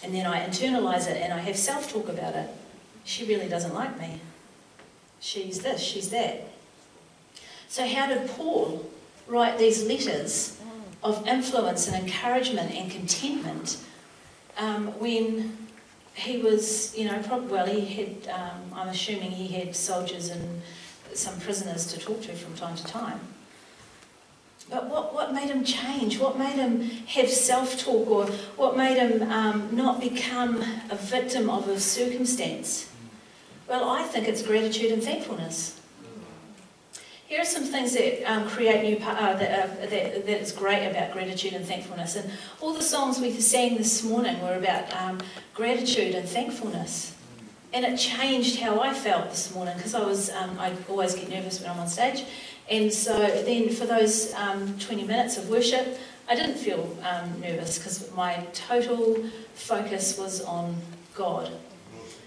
And 0.03 0.13
then 0.13 0.25
I 0.25 0.43
internalize 0.43 1.07
it, 1.07 1.21
and 1.21 1.31
I 1.33 1.39
have 1.39 1.55
self 1.55 1.91
talk 1.91 2.09
about 2.09 2.35
it. 2.35 2.49
She 3.03 3.25
really 3.25 3.47
doesn't 3.47 3.75
like 3.75 3.99
me. 3.99 4.21
She's 5.19 5.59
this, 5.59 5.81
she's 5.81 6.09
that. 6.09 6.47
So 7.67 7.87
how 7.87 8.07
did 8.07 8.27
Paul 8.31 8.89
write 9.27 9.59
these 9.59 9.85
letters? 9.85 10.59
Of 11.03 11.27
influence 11.27 11.87
and 11.87 11.95
encouragement 11.95 12.71
and 12.71 12.91
contentment 12.91 13.77
um, 14.57 14.87
when 14.99 15.57
he 16.15 16.37
was, 16.37 16.95
you 16.97 17.05
know, 17.05 17.21
probably, 17.23 17.51
well, 17.51 17.65
he 17.65 17.81
had, 17.81 18.27
um, 18.29 18.61
I'm 18.75 18.87
assuming 18.89 19.31
he 19.31 19.47
had 19.47 19.75
soldiers 19.75 20.29
and 20.29 20.61
some 21.13 21.39
prisoners 21.39 21.91
to 21.93 21.99
talk 21.99 22.21
to 22.23 22.33
from 22.33 22.53
time 22.55 22.75
to 22.75 22.83
time. 22.85 23.19
But 24.69 24.89
what, 24.89 25.13
what 25.13 25.33
made 25.33 25.49
him 25.49 25.63
change? 25.63 26.19
What 26.19 26.37
made 26.37 26.55
him 26.55 26.81
have 27.07 27.29
self 27.29 27.77
talk 27.79 28.07
or 28.07 28.25
what 28.55 28.77
made 28.77 28.97
him 28.97 29.29
um, 29.31 29.75
not 29.75 29.99
become 29.99 30.63
a 30.89 30.95
victim 30.95 31.49
of 31.49 31.67
a 31.67 31.79
circumstance? 31.79 32.89
Well, 33.67 33.89
I 33.89 34.03
think 34.03 34.27
it's 34.27 34.41
gratitude 34.41 34.91
and 34.91 35.03
thankfulness. 35.03 35.79
Here 37.27 37.41
are 37.41 37.45
some 37.45 37.63
things 37.63 37.93
that 37.93 38.29
um, 38.31 38.47
create 38.47 38.83
new, 38.83 39.05
uh, 39.05 39.33
that, 39.37 39.59
uh, 39.59 39.85
that, 39.85 40.25
that 40.25 40.41
is 40.41 40.51
great 40.51 40.85
about 40.85 41.13
gratitude 41.13 41.53
and 41.53 41.65
thankfulness. 41.65 42.15
And 42.15 42.29
all 42.61 42.73
the 42.73 42.81
songs 42.81 43.19
we 43.19 43.31
sang 43.39 43.77
this 43.77 44.03
morning 44.03 44.41
were 44.41 44.55
about 44.55 44.93
um, 44.95 45.19
gratitude 45.53 46.15
and 46.15 46.27
thankfulness. 46.27 47.15
And 47.71 47.85
it 47.85 47.97
changed 47.97 48.59
how 48.59 48.81
I 48.81 48.93
felt 48.93 49.29
this 49.29 49.53
morning 49.55 49.75
because 49.77 49.95
I 49.95 50.03
was, 50.05 50.29
um, 50.31 50.59
I 50.59 50.73
always 50.87 51.15
get 51.15 51.29
nervous 51.29 51.59
when 51.59 51.71
I'm 51.71 51.79
on 51.79 51.87
stage. 51.87 52.23
And 52.69 52.93
so 52.93 53.17
then 53.17 53.69
for 53.69 53.85
those 53.85 54.33
um, 54.35 54.77
20 54.79 55.05
minutes 55.05 55.37
of 55.37 55.49
worship, 55.49 55.97
I 56.29 56.35
didn't 56.35 56.57
feel 56.57 56.95
um, 57.03 57.41
nervous 57.41 57.77
because 57.77 58.13
my 58.15 58.45
total 58.53 59.29
focus 59.55 60.17
was 60.17 60.41
on 60.41 60.75
God. 61.15 61.51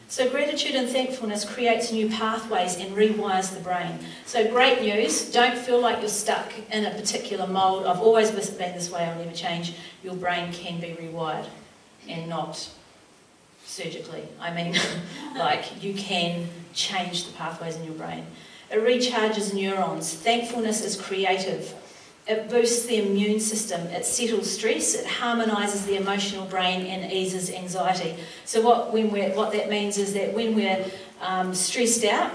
So, 0.09 0.31
gratitude 0.31 0.77
and 0.77 0.89
thankfulness 0.89 1.45
creates 1.45 1.91
new 1.91 2.09
pathways 2.09 2.77
and 2.77 2.95
rewires 2.97 3.53
the 3.53 3.61
brain. 3.61 3.99
So, 4.25 4.49
great 4.49 4.81
news 4.81 5.33
don't 5.33 5.59
feel 5.59 5.81
like 5.81 5.99
you're 5.99 6.09
stuck 6.09 6.53
in 6.71 6.87
a 6.87 6.91
particular 6.91 7.47
mold. 7.47 7.87
I've 7.87 8.01
always 8.01 8.31
been 8.31 8.73
this 8.73 8.91
way, 8.91 9.05
I'll 9.05 9.19
never 9.19 9.35
change. 9.35 9.75
Your 10.05 10.15
brain 10.15 10.53
can 10.53 10.81
be 10.81 10.97
rewired 11.01 11.47
and 12.09 12.29
not 12.29 12.71
surgically. 13.65 14.23
I 14.39 14.53
mean, 14.55 14.77
like 15.37 15.83
you 15.83 15.93
can 15.95 16.47
change 16.73 17.27
the 17.27 17.33
pathways 17.33 17.75
in 17.75 17.85
your 17.85 17.95
brain. 17.95 18.27
It 18.71 18.79
recharges 18.79 19.53
neurons. 19.53 20.15
Thankfulness 20.15 20.85
is 20.85 21.01
creative. 21.01 21.75
It 22.29 22.51
boosts 22.51 22.87
the 22.87 23.07
immune 23.07 23.39
system, 23.39 23.83
it 23.87 24.05
settles 24.05 24.53
stress, 24.53 24.95
it 24.95 25.07
harmonises 25.07 25.87
the 25.87 25.97
emotional 25.97 26.45
brain 26.47 26.85
and 26.87 27.13
eases 27.13 27.53
anxiety. 27.53 28.17
So 28.45 28.61
what, 28.63 28.93
when 28.93 29.13
we're, 29.13 29.31
what 29.31 29.53
that 29.53 29.71
means 29.71 29.97
is 29.97 30.13
that 30.15 30.35
when 30.35 30.57
we're 30.57 30.85
um, 31.21 31.55
stressed 31.55 32.05
out 32.05 32.33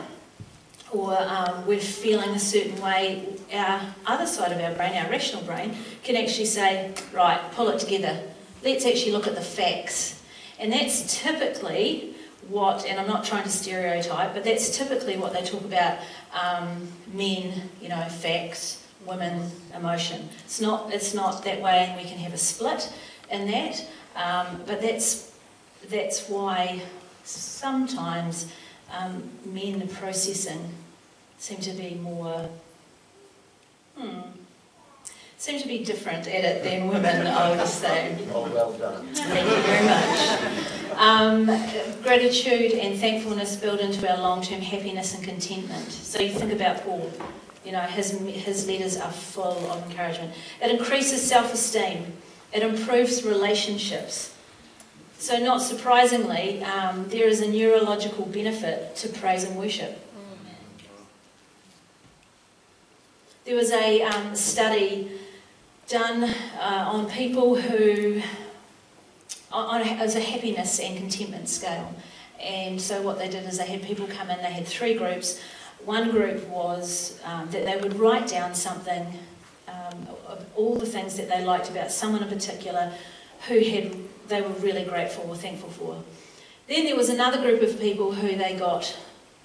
or 0.91 1.17
um, 1.19 1.67
we're 1.67 1.81
feeling 1.81 2.29
a 2.29 2.39
certain 2.39 2.81
way, 2.81 3.27
our 3.53 3.81
other 4.05 4.25
side 4.25 4.53
of 4.53 4.61
our 4.61 4.73
brain, 4.75 4.93
our 4.95 5.09
rational 5.09 5.43
brain, 5.43 5.75
can 6.03 6.15
actually 6.15 6.45
say, 6.45 6.93
right, 7.11 7.41
pull 7.51 7.67
it 7.67 7.79
together. 7.79 8.17
Let's 8.63 8.85
actually 8.85 9.11
look 9.11 9.27
at 9.27 9.35
the 9.35 9.41
facts. 9.41 10.23
And 10.57 10.71
that's 10.71 11.21
typically 11.21 12.15
what, 12.47 12.85
and 12.85 12.97
I'm 12.97 13.07
not 13.07 13.25
trying 13.25 13.43
to 13.43 13.49
stereotype, 13.49 14.33
but 14.33 14.45
that's 14.45 14.77
typically 14.77 15.17
what 15.17 15.33
they 15.33 15.41
talk 15.41 15.65
about 15.65 15.97
um, 16.33 16.87
men, 17.13 17.69
you 17.81 17.89
know, 17.89 18.01
facts 18.07 18.80
women 19.05 19.51
emotion. 19.75 20.29
It's 20.45 20.61
not, 20.61 20.93
it's 20.93 21.13
not 21.13 21.43
that 21.43 21.61
way, 21.61 21.87
and 21.89 22.01
we 22.01 22.07
can 22.07 22.17
have 22.19 22.33
a 22.33 22.37
split 22.37 22.91
in 23.29 23.49
that. 23.49 23.85
Um, 24.15 24.61
but 24.65 24.81
that's, 24.81 25.31
that's 25.89 26.27
why 26.27 26.81
sometimes 27.23 28.51
um, 28.91 29.23
men 29.45 29.87
processing 29.87 30.73
seem 31.37 31.59
to 31.59 31.71
be 31.71 31.95
more, 31.95 32.49
hmm, 33.97 34.19
seem 35.37 35.59
to 35.59 35.67
be 35.67 35.83
different 35.83 36.27
at 36.27 36.43
it 36.43 36.63
than 36.63 36.87
women, 36.87 37.27
I 37.27 37.55
would 37.55 37.67
say. 37.67 38.17
Oh, 38.33 38.49
well 38.53 38.73
done. 38.73 39.07
Thank 39.13 39.49
you 39.49 39.61
very 39.63 39.85
much. 39.85 40.80
Um, 41.01 41.47
gratitude 42.03 42.73
and 42.73 42.95
thankfulness 42.99 43.55
build 43.55 43.79
into 43.79 44.07
our 44.07 44.21
long 44.21 44.43
term 44.43 44.61
happiness 44.61 45.15
and 45.15 45.23
contentment. 45.23 45.91
So 45.91 46.21
you 46.21 46.29
think 46.29 46.53
about 46.53 46.83
Paul. 46.83 47.11
You 47.65 47.71
know, 47.71 47.81
his, 47.81 48.11
his 48.19 48.67
letters 48.67 48.97
are 48.97 49.11
full 49.11 49.71
of 49.71 49.89
encouragement. 49.89 50.31
It 50.61 50.69
increases 50.69 51.27
self 51.27 51.55
esteem, 51.55 52.13
it 52.53 52.61
improves 52.61 53.23
relationships. 53.23 54.35
So, 55.17 55.39
not 55.39 55.63
surprisingly, 55.63 56.63
um, 56.63 57.07
there 57.09 57.27
is 57.27 57.41
a 57.41 57.49
neurological 57.49 58.27
benefit 58.27 58.95
to 58.97 59.09
praise 59.09 59.43
and 59.43 59.57
worship. 59.57 59.99
There 63.45 63.55
was 63.55 63.71
a 63.71 64.03
um, 64.03 64.35
study 64.35 65.11
done 65.87 66.23
uh, 66.59 66.85
on 66.87 67.09
people 67.09 67.55
who, 67.55 68.21
on, 69.51 69.81
on 69.81 69.81
a, 69.81 69.91
as 69.91 70.15
a 70.15 70.19
happiness 70.19 70.79
and 70.79 70.97
contentment 70.97 71.49
scale. 71.49 71.93
And 72.39 72.81
so, 72.81 73.01
what 73.01 73.19
they 73.19 73.29
did 73.29 73.45
is 73.45 73.57
they 73.57 73.67
had 73.67 73.83
people 73.83 74.07
come 74.07 74.29
in, 74.29 74.37
they 74.37 74.51
had 74.51 74.65
three 74.65 74.95
groups. 74.95 75.39
One 75.85 76.11
group 76.11 76.47
was 76.47 77.19
um, 77.25 77.49
that 77.51 77.65
they 77.65 77.77
would 77.77 77.99
write 77.99 78.27
down 78.27 78.55
something, 78.55 79.05
um, 79.67 80.07
of 80.27 80.45
all 80.55 80.75
the 80.75 80.85
things 80.85 81.17
that 81.17 81.27
they 81.27 81.43
liked 81.43 81.69
about 81.69 81.91
someone 81.91 82.23
in 82.23 82.29
particular 82.29 82.93
who 83.47 83.59
had 83.59 83.95
they 84.27 84.41
were 84.41 84.49
really 84.49 84.83
grateful 84.83 85.25
or 85.29 85.35
thankful 85.35 85.69
for. 85.69 86.03
Then 86.67 86.85
there 86.85 86.95
was 86.95 87.09
another 87.09 87.41
group 87.41 87.61
of 87.61 87.79
people 87.79 88.13
who 88.13 88.35
they 88.35 88.55
got 88.57 88.97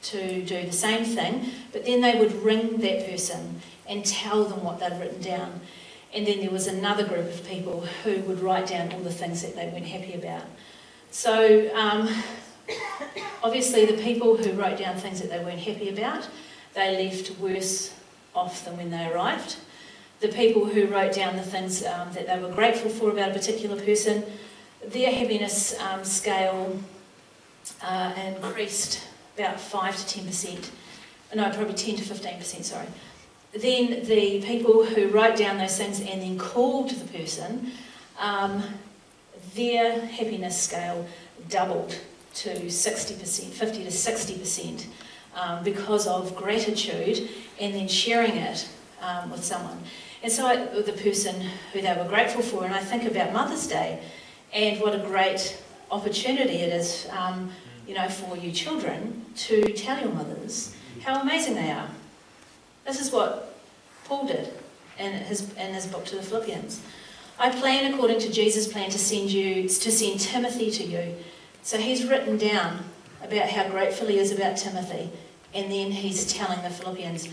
to 0.03 0.43
do 0.43 0.65
the 0.65 0.73
same 0.73 1.05
thing, 1.05 1.51
but 1.73 1.85
then 1.85 2.01
they 2.01 2.19
would 2.19 2.33
ring 2.43 2.79
that 2.79 3.07
person 3.11 3.61
and 3.89 4.05
tell 4.05 4.45
them 4.45 4.63
what 4.63 4.79
they'd 4.79 4.99
written 5.01 5.21
down. 5.21 5.61
And 6.15 6.27
then 6.27 6.41
there 6.41 6.51
was 6.51 6.67
another 6.67 7.05
group 7.05 7.27
of 7.27 7.47
people 7.47 7.83
who 8.05 8.17
would 8.21 8.41
write 8.41 8.69
down 8.69 8.93
all 8.93 9.01
the 9.01 9.13
things 9.13 9.43
that 9.43 9.55
they 9.55 9.67
weren't 9.67 9.87
happy 9.87 10.15
about. 10.15 10.45
So 11.11 11.75
um, 11.75 12.09
Obviously, 13.43 13.85
the 13.87 14.03
people 14.03 14.37
who 14.37 14.53
wrote 14.53 14.79
down 14.79 14.97
things 14.97 15.21
that 15.21 15.31
they 15.31 15.39
weren't 15.39 15.61
happy 15.61 15.89
about, 15.89 16.29
they 16.75 17.05
left 17.05 17.39
worse 17.39 17.95
off 18.35 18.65
than 18.65 18.77
when 18.77 18.91
they 18.91 19.07
arrived. 19.07 19.57
The 20.21 20.29
people 20.29 20.65
who 20.65 20.87
wrote 20.87 21.13
down 21.13 21.37
the 21.37 21.43
things 21.43 21.85
um, 21.85 22.13
that 22.13 22.27
they 22.27 22.39
were 22.39 22.53
grateful 22.53 22.91
for 22.91 23.11
about 23.11 23.31
a 23.31 23.35
particular 23.35 23.81
person, 23.81 24.25
their 24.85 25.13
happiness 25.13 25.79
um, 25.81 26.05
scale 26.05 26.79
uh, 27.83 28.13
increased 28.27 29.07
about 29.37 29.61
5 29.61 30.07
to 30.07 30.21
10%. 30.21 30.71
No, 31.35 31.51
probably 31.51 31.75
10 31.75 31.97
to 31.97 32.03
15%, 32.03 32.65
sorry. 32.65 32.87
Then 33.61 34.05
the 34.05 34.43
people 34.43 34.85
who 34.85 35.09
wrote 35.09 35.37
down 35.37 35.59
those 35.59 35.79
things 35.79 36.01
and 36.01 36.21
then 36.21 36.39
called 36.39 36.91
the 36.91 37.19
person, 37.19 37.73
um, 38.19 38.63
their 39.55 40.01
happiness 40.01 40.61
scale 40.61 41.07
doubled 41.49 41.99
to 42.35 42.51
60%, 42.51 43.51
50 43.51 43.85
to 43.85 43.91
60% 43.91 44.87
um, 45.35 45.65
because 45.65 46.07
of 46.07 46.37
gratitude 46.37 47.31
and 47.59 47.75
then 47.75 47.89
sharing 47.89 48.37
it 48.37 48.69
um, 49.01 49.31
with 49.31 49.43
someone. 49.43 49.79
And 50.23 50.31
so 50.31 50.47
I, 50.47 50.57
the 50.57 50.93
person 50.93 51.41
who 51.73 51.81
they 51.81 51.95
were 51.95 52.09
grateful 52.09 52.43
for, 52.43 52.65
and 52.65 52.75
I 52.75 52.81
think 52.81 53.05
about 53.05 53.33
Mother's 53.33 53.67
Day 53.67 54.01
and 54.53 54.81
what 54.81 54.95
a 54.95 54.99
great 54.99 55.63
opportunity 55.91 56.57
it 56.57 56.73
is, 56.73 57.07
um, 57.11 57.51
you 57.87 57.95
know, 57.95 58.09
for 58.09 58.37
you 58.37 58.53
children 58.53 59.25
to 59.37 59.73
tell 59.73 60.01
your 60.01 60.13
mothers 60.13 60.75
how 61.03 61.21
amazing 61.21 61.55
they 61.55 61.71
are. 61.71 61.89
This 62.85 63.01
is 63.01 63.11
what 63.13 63.46
Paul 64.07 64.27
did 64.27 64.53
in 64.99 65.13
his, 65.13 65.53
in 65.55 65.75
his 65.75 65.87
book 65.87 66.05
to 66.07 66.17
the 66.17 66.23
Philippians. 66.23 66.81
I 67.39 67.51
plan 67.51 67.93
according 67.93 68.21
to 68.21 68.33
Jesus' 68.33 68.67
plan 68.67 68.91
to 68.91 68.99
send 68.99 69.31
you 69.31 69.69
to 69.69 69.91
send 69.91 70.21
Timothy 70.21 70.71
to 70.71 70.85
you. 70.85 71.15
So 71.63 71.77
he's 71.79 72.07
written 72.07 72.39
down 72.39 72.85
about 73.23 73.51
how 73.51 73.69
grateful 73.69 74.07
he 74.07 74.19
is 74.19 74.33
about 74.33 74.57
Timothy, 74.57 75.11
and 75.53 75.71
then 75.71 75.91
he's 75.91 76.33
telling 76.33 76.63
the 76.63 76.71
Philippians, 76.71 77.29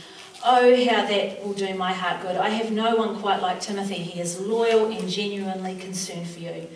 Oh, 0.46 0.76
how 0.86 1.06
that 1.06 1.46
will 1.46 1.54
do 1.54 1.74
my 1.76 1.94
heart 1.94 2.22
good. 2.22 2.36
I 2.36 2.50
have 2.50 2.70
no 2.70 2.98
one 2.98 3.18
quite 3.22 3.42
like 3.42 3.62
Timothy. 3.62 3.96
He 3.96 4.20
is 4.20 4.42
loyal 4.42 4.92
and 4.92 5.08
genuinely 5.08 5.78
concerned 5.78 6.28
for 6.28 6.40
you. 6.40 6.68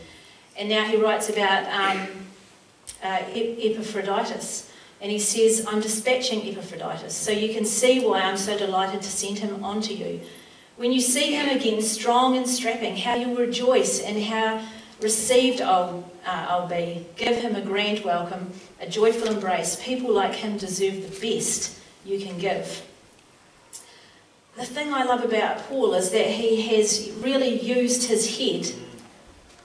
And 0.57 0.69
now 0.69 0.85
he 0.85 0.95
writes 0.95 1.29
about 1.29 1.65
um, 1.65 2.07
uh, 3.03 3.23
Epaphroditus. 3.33 4.71
And 4.99 5.11
he 5.11 5.19
says, 5.19 5.65
I'm 5.67 5.79
dispatching 5.79 6.41
Epaphroditus. 6.47 7.15
So 7.15 7.31
you 7.31 7.53
can 7.53 7.65
see 7.65 7.99
why 7.99 8.21
I'm 8.21 8.37
so 8.37 8.57
delighted 8.57 9.01
to 9.01 9.09
send 9.09 9.39
him 9.39 9.63
on 9.63 9.81
to 9.81 9.93
you. 9.93 10.21
When 10.75 10.91
you 10.91 11.01
see 11.01 11.33
him 11.33 11.55
again, 11.55 11.81
strong 11.81 12.35
and 12.37 12.47
strapping, 12.47 12.97
how 12.97 13.15
you'll 13.15 13.35
rejoice 13.35 13.99
and 13.99 14.23
how 14.23 14.61
received 15.01 15.61
I'll, 15.61 16.09
uh, 16.25 16.45
I'll 16.49 16.67
be. 16.67 17.05
Give 17.15 17.37
him 17.37 17.55
a 17.55 17.61
grand 17.61 18.03
welcome, 18.03 18.51
a 18.79 18.87
joyful 18.87 19.27
embrace. 19.27 19.81
People 19.83 20.13
like 20.13 20.33
him 20.33 20.57
deserve 20.57 21.09
the 21.09 21.19
best 21.19 21.77
you 22.05 22.19
can 22.19 22.37
give. 22.37 22.83
The 24.55 24.65
thing 24.65 24.91
I 24.91 25.03
love 25.03 25.23
about 25.23 25.59
Paul 25.69 25.93
is 25.93 26.09
that 26.11 26.25
he 26.27 26.61
has 26.75 27.11
really 27.19 27.59
used 27.59 28.07
his 28.07 28.37
head, 28.37 28.71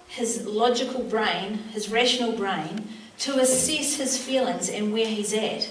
his 0.08 0.46
logical 0.46 1.02
brain, 1.02 1.54
his 1.72 1.88
rational 1.88 2.32
brain, 2.32 2.86
to 3.22 3.38
assess 3.38 3.94
his 3.94 4.18
feelings 4.18 4.68
and 4.68 4.92
where 4.92 5.06
he's 5.06 5.32
at. 5.32 5.68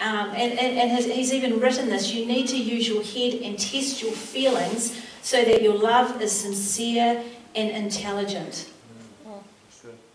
Um, 0.00 0.30
and 0.30 0.56
and, 0.58 0.92
and 0.92 1.04
he's 1.10 1.34
even 1.34 1.58
written 1.58 1.88
this 1.88 2.12
you 2.12 2.24
need 2.24 2.46
to 2.48 2.56
use 2.56 2.88
your 2.88 3.02
head 3.02 3.42
and 3.42 3.58
test 3.58 4.00
your 4.00 4.12
feelings 4.12 4.96
so 5.22 5.44
that 5.44 5.60
your 5.60 5.76
love 5.76 6.22
is 6.22 6.30
sincere 6.30 7.24
and 7.56 7.70
intelligent. 7.70 8.70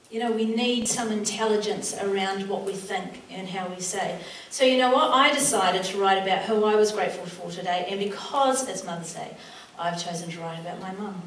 You 0.10 0.20
know, 0.20 0.32
we 0.32 0.46
need 0.46 0.88
some 0.88 1.12
intelligence 1.12 1.98
around 2.00 2.48
what 2.48 2.64
we 2.64 2.74
think 2.74 3.24
and 3.32 3.50
how 3.50 3.68
we 3.68 3.82
say. 3.82 4.20
So, 4.52 4.64
you 4.64 4.78
know 4.78 4.92
what? 4.92 5.12
I 5.12 5.34
decided 5.34 5.84
to 5.86 5.98
write 5.98 6.22
about 6.22 6.44
who 6.44 6.66
I 6.66 6.76
was 6.76 6.92
grateful 6.92 7.26
for 7.26 7.50
today, 7.50 7.88
and 7.90 8.00
because 8.00 8.70
it's 8.70 8.84
Mother's 8.86 9.16
Day, 9.16 9.36
I've 9.78 10.02
chosen 10.02 10.30
to 10.30 10.40
write 10.40 10.60
about 10.60 10.80
my 10.80 10.92
mum. 10.94 11.20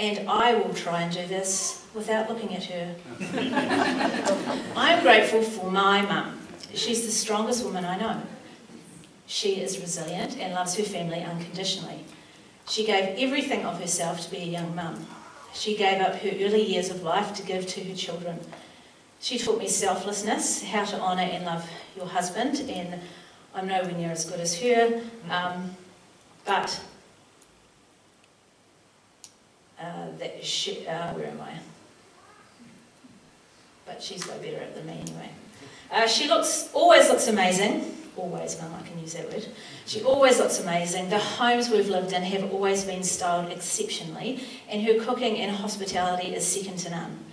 And 0.00 0.30
I 0.30 0.54
will 0.54 0.72
try 0.72 1.02
and 1.02 1.12
do 1.12 1.26
this 1.26 1.84
without 1.92 2.26
looking 2.30 2.56
at 2.56 2.64
her. 2.64 2.94
I'm 4.74 5.02
grateful 5.02 5.42
for 5.42 5.70
my 5.70 6.00
mum. 6.00 6.40
She's 6.72 7.04
the 7.04 7.12
strongest 7.12 7.62
woman 7.62 7.84
I 7.84 7.98
know. 7.98 8.22
She 9.26 9.60
is 9.60 9.78
resilient 9.78 10.38
and 10.38 10.54
loves 10.54 10.74
her 10.78 10.84
family 10.84 11.22
unconditionally. 11.22 12.06
She 12.66 12.86
gave 12.86 13.18
everything 13.18 13.66
of 13.66 13.78
herself 13.78 14.22
to 14.22 14.30
be 14.30 14.38
a 14.38 14.46
young 14.46 14.74
mum. 14.74 15.06
She 15.52 15.76
gave 15.76 16.00
up 16.00 16.14
her 16.14 16.30
early 16.30 16.64
years 16.64 16.88
of 16.88 17.02
life 17.02 17.34
to 17.34 17.42
give 17.42 17.66
to 17.66 17.84
her 17.84 17.94
children. 17.94 18.40
She 19.20 19.36
taught 19.36 19.58
me 19.58 19.68
selflessness, 19.68 20.62
how 20.62 20.86
to 20.86 20.98
honour 20.98 21.24
and 21.24 21.44
love 21.44 21.68
your 21.94 22.06
husband, 22.06 22.64
and 22.70 23.02
I'm 23.54 23.68
nowhere 23.68 23.92
near 23.92 24.12
as 24.12 24.24
good 24.24 24.40
as 24.40 24.58
her, 24.62 25.02
um, 25.28 25.76
but 26.46 26.80
uh, 29.80 30.06
that 30.18 30.44
she, 30.44 30.86
uh, 30.86 31.14
where 31.14 31.26
am 31.26 31.40
I? 31.40 31.54
But 33.86 34.02
she's 34.02 34.26
way 34.26 34.38
better 34.42 34.56
at 34.58 34.68
it 34.68 34.74
than 34.74 34.86
me 34.86 35.00
anyway. 35.00 35.30
Uh, 35.90 36.06
she 36.06 36.28
looks 36.28 36.70
always 36.72 37.08
looks 37.08 37.26
amazing 37.26 37.96
always, 38.20 38.60
Mum, 38.60 38.72
I 38.74 38.86
can 38.86 38.98
use 39.00 39.14
that 39.14 39.30
word. 39.30 39.46
She 39.86 40.02
always 40.02 40.38
looks 40.38 40.60
amazing. 40.60 41.10
The 41.10 41.18
homes 41.18 41.70
we've 41.70 41.88
lived 41.88 42.12
in 42.12 42.22
have 42.22 42.52
always 42.52 42.84
been 42.84 43.02
styled 43.02 43.50
exceptionally, 43.50 44.44
and 44.68 44.82
her 44.82 45.02
cooking 45.02 45.38
and 45.38 45.56
hospitality 45.56 46.34
is 46.34 46.46
second 46.46 46.78
to 46.80 46.90
none. 46.90 47.24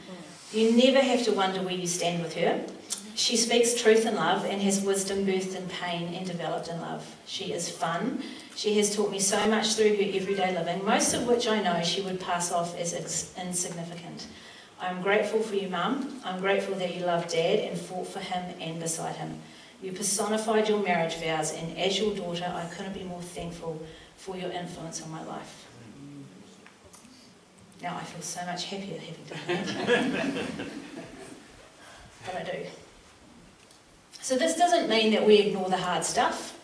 You 0.53 0.71
never 0.71 1.01
have 1.01 1.23
to 1.25 1.33
wonder 1.33 1.61
where 1.61 1.73
you 1.73 1.87
stand 1.87 2.23
with 2.23 2.33
her. 2.35 2.65
She 3.15 3.35
speaks 3.35 3.73
truth 3.81 4.05
in 4.05 4.15
love 4.15 4.45
and 4.45 4.61
has 4.61 4.79
wisdom 4.79 5.25
birthed 5.25 5.55
in 5.55 5.67
pain 5.67 6.13
and 6.13 6.25
developed 6.25 6.69
in 6.69 6.79
love. 6.79 7.15
She 7.25 7.51
is 7.51 7.69
fun. 7.69 8.23
She 8.55 8.77
has 8.77 8.95
taught 8.95 9.11
me 9.11 9.19
so 9.19 9.45
much 9.49 9.73
through 9.73 9.97
her 9.97 10.17
everyday 10.17 10.57
living, 10.57 10.85
most 10.85 11.13
of 11.13 11.27
which 11.27 11.47
I 11.47 11.61
know 11.61 11.83
she 11.83 12.01
would 12.01 12.21
pass 12.21 12.51
off 12.53 12.77
as 12.79 12.93
insignificant. 13.37 14.27
I'm 14.79 15.01
grateful 15.01 15.41
for 15.41 15.55
you, 15.55 15.67
Mum. 15.67 16.21
I'm 16.23 16.39
grateful 16.39 16.75
that 16.75 16.95
you 16.95 17.05
loved 17.05 17.31
Dad 17.31 17.59
and 17.59 17.77
fought 17.77 18.07
for 18.07 18.19
him 18.19 18.55
and 18.61 18.79
beside 18.79 19.15
him. 19.17 19.39
You 19.81 19.91
personified 19.91 20.69
your 20.69 20.81
marriage 20.81 21.15
vows, 21.15 21.51
and 21.53 21.77
as 21.77 21.99
your 21.99 22.15
daughter, 22.15 22.51
I 22.55 22.65
couldn't 22.73 22.93
be 22.93 23.03
more 23.03 23.21
thankful 23.21 23.81
for 24.15 24.37
your 24.37 24.51
influence 24.51 25.01
on 25.01 25.11
my 25.11 25.23
life. 25.25 25.66
Now 27.81 27.97
I 27.97 28.03
feel 28.03 28.21
so 28.21 28.45
much 28.45 28.65
happier 28.65 28.99
having 28.99 29.25
done 29.25 29.39
that. 29.47 30.67
but 32.25 32.35
I 32.35 32.43
do. 32.43 32.65
So 34.21 34.35
this 34.35 34.57
doesn't 34.57 34.89
mean 34.89 35.13
that 35.13 35.25
we 35.25 35.37
ignore 35.37 35.69
the 35.69 35.77
hard 35.77 36.03
stuff, 36.03 36.57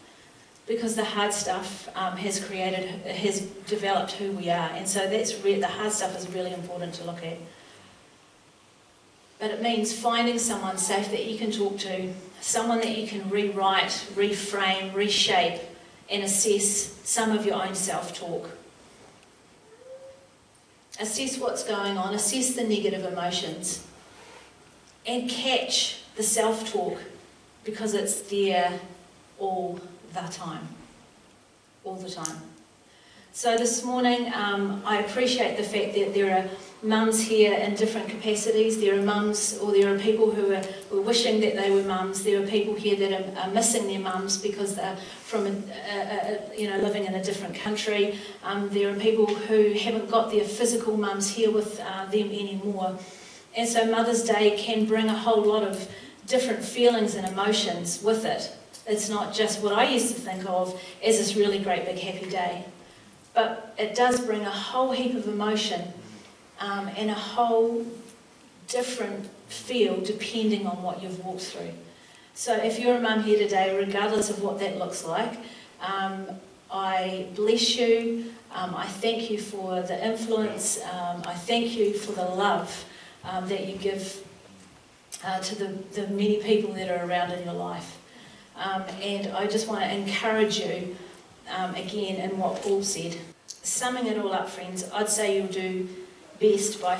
because 0.67 0.95
the 0.95 1.05
hard 1.05 1.33
stuff 1.33 1.87
um, 1.95 2.17
has 2.17 2.43
created, 2.43 2.89
has 3.05 3.41
developed 3.67 4.13
who 4.13 4.31
we 4.31 4.49
are, 4.49 4.69
and 4.71 4.87
so 4.87 5.07
that's 5.07 5.41
re- 5.43 5.59
the 5.59 5.67
hard 5.67 5.91
stuff 5.91 6.17
is 6.17 6.27
really 6.29 6.53
important 6.53 6.93
to 6.95 7.05
look 7.05 7.23
at. 7.23 7.37
But 9.39 9.51
it 9.51 9.61
means 9.61 9.93
finding 9.93 10.39
someone 10.39 10.77
safe 10.77 11.09
that 11.11 11.25
you 11.25 11.37
can 11.37 11.51
talk 11.51 11.77
to, 11.79 12.13
someone 12.39 12.79
that 12.79 12.97
you 12.97 13.07
can 13.07 13.29
rewrite, 13.29 14.07
reframe, 14.15 14.93
reshape, 14.93 15.61
and 16.09 16.23
assess 16.23 16.99
some 17.03 17.31
of 17.31 17.45
your 17.45 17.63
own 17.63 17.75
self 17.75 18.13
talk. 18.13 18.49
Assess 21.03 21.37
what's 21.37 21.65
going 21.65 21.97
on, 21.97 22.13
assess 22.13 22.55
the 22.55 22.63
negative 22.63 23.03
emotions, 23.03 23.85
and 25.05 25.29
catch 25.29 26.01
the 26.15 26.23
self 26.23 26.71
talk 26.71 26.97
because 27.65 27.93
it's 27.93 28.21
there 28.21 28.79
all 29.37 29.81
the 30.13 30.21
time. 30.21 30.65
All 31.83 31.95
the 31.95 32.09
time. 32.09 32.37
So 33.33 33.57
this 33.57 33.83
morning, 33.83 34.31
um, 34.33 34.81
I 34.85 34.99
appreciate 34.99 35.57
the 35.57 35.63
fact 35.63 35.93
that 35.95 36.13
there 36.13 36.37
are 36.37 36.49
mums 36.83 37.21
here 37.21 37.53
in 37.53 37.75
different 37.75 38.09
capacities. 38.09 38.79
There 38.79 38.99
are 38.99 39.01
mums, 39.01 39.57
or 39.59 39.71
there 39.71 39.93
are 39.93 39.97
people 39.97 40.31
who 40.31 40.53
are, 40.53 40.61
who 40.89 40.99
are 40.99 41.01
wishing 41.01 41.39
that 41.39 41.55
they 41.55 41.71
were 41.71 41.83
mums. 41.83 42.23
There 42.23 42.43
are 42.43 42.45
people 42.45 42.73
here 42.73 42.95
that 42.97 43.37
are, 43.37 43.41
are 43.41 43.51
missing 43.51 43.87
their 43.87 43.99
mums 43.99 44.37
because 44.37 44.75
they're 44.75 44.97
from, 45.23 45.47
a, 45.47 45.49
a, 45.49 46.39
a, 46.53 46.59
you 46.59 46.69
know, 46.69 46.77
living 46.79 47.05
in 47.05 47.15
a 47.15 47.23
different 47.23 47.55
country. 47.55 48.19
Um, 48.43 48.69
there 48.69 48.93
are 48.93 48.99
people 48.99 49.27
who 49.27 49.73
haven't 49.73 50.11
got 50.11 50.31
their 50.31 50.43
physical 50.43 50.97
mums 50.97 51.29
here 51.29 51.51
with 51.51 51.79
uh, 51.79 52.05
them 52.05 52.29
anymore. 52.29 52.97
And 53.55 53.67
so 53.67 53.85
Mother's 53.89 54.23
Day 54.23 54.57
can 54.57 54.85
bring 54.85 55.07
a 55.07 55.17
whole 55.17 55.43
lot 55.43 55.63
of 55.63 55.89
different 56.27 56.63
feelings 56.63 57.15
and 57.15 57.27
emotions 57.27 58.03
with 58.03 58.25
it. 58.25 58.51
It's 58.85 59.09
not 59.09 59.33
just 59.33 59.63
what 59.63 59.73
I 59.73 59.89
used 59.89 60.13
to 60.13 60.19
think 60.19 60.49
of 60.49 60.79
as 61.03 61.17
this 61.17 61.35
really 61.35 61.59
great 61.59 61.85
big 61.85 61.99
happy 61.99 62.29
day. 62.29 62.65
But 63.33 63.73
it 63.79 63.95
does 63.95 64.19
bring 64.25 64.41
a 64.41 64.51
whole 64.51 64.91
heap 64.91 65.15
of 65.15 65.27
emotion 65.27 65.93
um, 66.59 66.87
and 66.97 67.09
a 67.09 67.15
whole 67.15 67.85
different 68.67 69.29
feel 69.47 70.01
depending 70.01 70.65
on 70.65 70.81
what 70.81 71.01
you've 71.01 71.23
walked 71.23 71.41
through. 71.41 71.71
So 72.33 72.55
if 72.55 72.79
you're 72.79 72.97
a 72.97 73.01
mum 73.01 73.23
here 73.23 73.37
today, 73.37 73.77
regardless 73.77 74.29
of 74.29 74.41
what 74.41 74.59
that 74.59 74.77
looks 74.77 75.05
like, 75.05 75.33
um, 75.81 76.25
I 76.71 77.27
bless 77.35 77.75
you. 77.77 78.31
Um, 78.51 78.73
I 78.75 78.87
thank 78.87 79.29
you 79.29 79.37
for 79.37 79.81
the 79.81 80.03
influence. 80.05 80.81
Um, 80.81 81.21
I 81.25 81.33
thank 81.33 81.75
you 81.75 81.93
for 81.93 82.13
the 82.13 82.25
love 82.25 82.85
um, 83.23 83.47
that 83.49 83.67
you 83.67 83.75
give 83.77 84.25
uh, 85.23 85.39
to 85.39 85.55
the, 85.55 85.67
the 85.93 86.07
many 86.07 86.37
people 86.37 86.73
that 86.73 86.89
are 86.89 87.05
around 87.07 87.31
in 87.31 87.43
your 87.45 87.53
life. 87.53 87.99
Um, 88.55 88.83
and 89.01 89.27
I 89.33 89.47
just 89.47 89.67
want 89.67 89.81
to 89.81 89.95
encourage 89.95 90.59
you 90.59 90.95
again 91.75 92.15
in 92.17 92.37
what 92.37 92.61
Paul 92.61 92.83
said. 92.83 93.17
Summing 93.47 94.07
it 94.07 94.17
all 94.17 94.33
up, 94.33 94.49
friends, 94.49 94.89
I'd 94.93 95.09
say 95.09 95.37
you'll 95.37 95.47
do 95.47 95.87
best 96.39 96.81
by, 96.81 96.99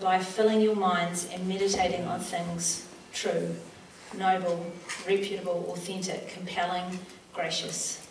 by 0.00 0.18
filling 0.18 0.60
your 0.60 0.76
minds 0.76 1.28
and 1.32 1.46
meditating 1.48 2.04
on 2.04 2.20
things 2.20 2.86
true, 3.12 3.54
noble, 4.16 4.64
reputable, 5.06 5.66
authentic, 5.70 6.28
compelling, 6.28 6.98
gracious. 7.32 8.06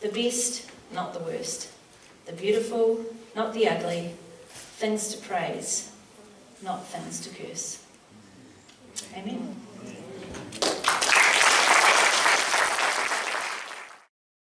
The 0.00 0.08
best, 0.08 0.70
not 0.92 1.12
the 1.12 1.20
worst. 1.20 1.70
The 2.26 2.32
beautiful, 2.32 3.04
not 3.34 3.52
the 3.52 3.68
ugly. 3.68 4.14
Things 4.48 5.14
to 5.14 5.26
praise, 5.26 5.90
not 6.62 6.86
things 6.86 7.20
to 7.20 7.30
curse. 7.30 7.82
Amen. 9.16 9.56